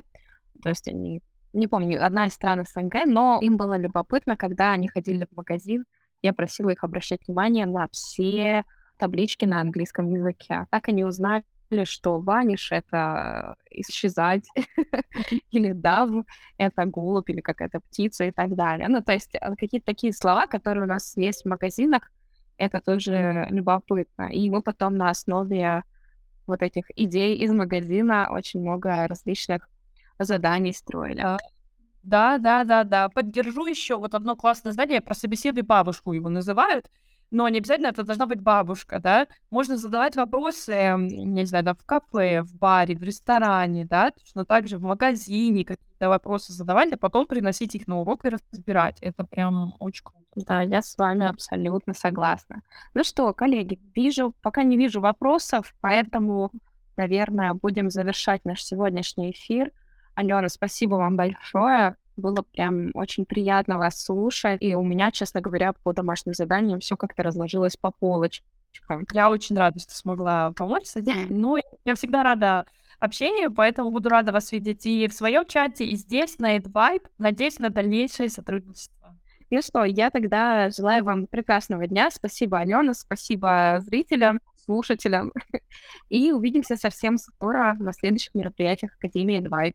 то 0.60 0.68
есть 0.68 0.88
они, 0.88 1.22
не 1.52 1.66
помню, 1.66 2.04
одна 2.04 2.26
из 2.26 2.34
стран 2.34 2.64
СНГ, 2.64 3.06
но 3.06 3.38
им 3.42 3.56
было 3.56 3.76
любопытно, 3.76 4.36
когда 4.36 4.72
они 4.72 4.88
ходили 4.88 5.26
в 5.30 5.36
магазин, 5.36 5.84
я 6.22 6.32
просила 6.32 6.70
их 6.70 6.84
обращать 6.84 7.26
внимание 7.26 7.66
на 7.66 7.88
все 7.92 8.64
таблички 8.98 9.46
на 9.46 9.60
английском 9.60 10.10
языке. 10.10 10.66
Так 10.70 10.88
они 10.88 11.04
узнали, 11.04 11.44
что 11.84 12.20
ваниш— 12.20 12.70
это 12.72 13.56
исчезать, 13.70 14.46
или 15.50 15.72
дав— 15.72 16.10
это 16.58 16.84
голубь, 16.84 17.30
или 17.30 17.40
какая-то 17.40 17.80
птица 17.80 18.24
и 18.24 18.32
так 18.32 18.54
далее. 18.54 18.88
Ну, 18.88 19.02
то 19.02 19.12
есть 19.12 19.34
э, 19.34 19.54
какие-то 19.56 19.86
такие 19.86 20.12
слова, 20.12 20.46
которые 20.46 20.84
у 20.84 20.88
нас 20.88 21.16
есть 21.16 21.42
в 21.42 21.48
магазинах, 21.48 22.10
это 22.58 22.80
тоже 22.80 23.46
любопытно. 23.50 24.30
И 24.30 24.50
мы 24.50 24.62
потом 24.62 24.96
на 24.96 25.10
основе 25.10 25.82
вот 26.46 26.62
этих 26.62 26.84
идей 26.96 27.36
из 27.36 27.52
магазина 27.52 28.28
очень 28.30 28.60
много 28.60 29.06
различных 29.06 29.68
заданий 30.24 30.72
строили. 30.72 31.24
Да, 32.02 32.38
да, 32.38 32.64
да, 32.64 32.84
да. 32.84 33.08
Поддержу 33.08 33.66
еще 33.66 33.96
вот 33.96 34.14
одно 34.14 34.36
классное 34.36 34.72
задание 34.72 35.00
про 35.00 35.14
собеседуй 35.14 35.62
бабушку 35.62 36.12
его 36.12 36.28
называют 36.28 36.90
но 37.30 37.48
не 37.48 37.58
обязательно 37.58 37.88
это 37.88 38.02
должна 38.02 38.26
быть 38.26 38.40
бабушка, 38.40 38.98
да. 38.98 39.26
Можно 39.50 39.76
задавать 39.76 40.16
вопросы, 40.16 40.94
не 40.98 41.44
знаю, 41.44 41.64
да, 41.64 41.74
в 41.74 41.84
кафе, 41.84 42.42
в 42.42 42.54
баре, 42.56 42.96
в 42.96 43.02
ресторане, 43.02 43.84
да, 43.84 44.12
но 44.34 44.44
также 44.44 44.78
в 44.78 44.82
магазине 44.82 45.64
какие-то 45.64 46.08
вопросы 46.08 46.52
задавать, 46.52 46.92
а 46.92 46.96
потом 46.96 47.26
приносить 47.26 47.74
их 47.74 47.86
на 47.86 48.00
урок 48.00 48.24
и 48.24 48.30
разбирать. 48.30 48.98
Это 49.00 49.24
прям 49.24 49.74
очень 49.78 50.04
круто. 50.04 50.20
Да, 50.46 50.62
я 50.62 50.82
с 50.82 50.96
вами 50.96 51.26
абсолютно 51.26 51.94
согласна. 51.94 52.62
Ну 52.94 53.04
что, 53.04 53.32
коллеги, 53.32 53.78
вижу, 53.94 54.34
пока 54.42 54.62
не 54.62 54.76
вижу 54.76 55.00
вопросов, 55.00 55.74
поэтому, 55.80 56.50
наверное, 56.96 57.54
будем 57.54 57.90
завершать 57.90 58.44
наш 58.44 58.62
сегодняшний 58.62 59.30
эфир. 59.30 59.72
Алена, 60.14 60.48
спасибо 60.48 60.96
вам 60.96 61.16
большое. 61.16 61.96
Было 62.16 62.42
прям 62.42 62.90
очень 62.94 63.24
приятно 63.24 63.78
вас 63.78 64.02
слушать. 64.02 64.60
И 64.60 64.74
у 64.74 64.82
меня, 64.82 65.10
честно 65.10 65.40
говоря, 65.40 65.72
по 65.72 65.92
домашним 65.92 66.34
заданиям 66.34 66.80
все 66.80 66.96
как-то 66.96 67.22
разложилось 67.22 67.76
по 67.76 67.90
полочкам. 67.90 69.06
Я 69.12 69.30
очень 69.30 69.56
рада, 69.56 69.78
что 69.78 69.94
смогла 69.94 70.52
помочь 70.52 70.86
с 70.86 70.96
этим. 70.96 71.26
Ну, 71.30 71.56
я 71.84 71.94
всегда 71.94 72.22
рада 72.22 72.66
общению, 72.98 73.52
поэтому 73.52 73.90
буду 73.90 74.08
рада 74.10 74.30
вас 74.30 74.52
видеть 74.52 74.86
и 74.86 75.08
в 75.08 75.14
своем 75.14 75.46
чате, 75.46 75.86
и 75.86 75.96
здесь, 75.96 76.38
на 76.38 76.56
AdVibe. 76.58 77.06
Надеюсь 77.18 77.58
на 77.58 77.70
дальнейшее 77.70 78.28
сотрудничество. 78.28 79.16
Ну 79.52 79.62
что, 79.62 79.84
я 79.84 80.10
тогда 80.10 80.70
желаю 80.70 81.02
вам 81.02 81.26
прекрасного 81.26 81.86
дня. 81.88 82.10
Спасибо, 82.12 82.58
Алена, 82.58 82.94
спасибо 82.94 83.80
зрителям, 83.80 84.40
слушателям. 84.64 85.32
И 86.08 86.30
увидимся 86.30 86.76
совсем 86.76 87.18
скоро 87.18 87.74
на 87.80 87.92
следующих 87.92 88.34
мероприятиях 88.34 88.94
Академии 88.96 89.40
AdVibe. 89.40 89.74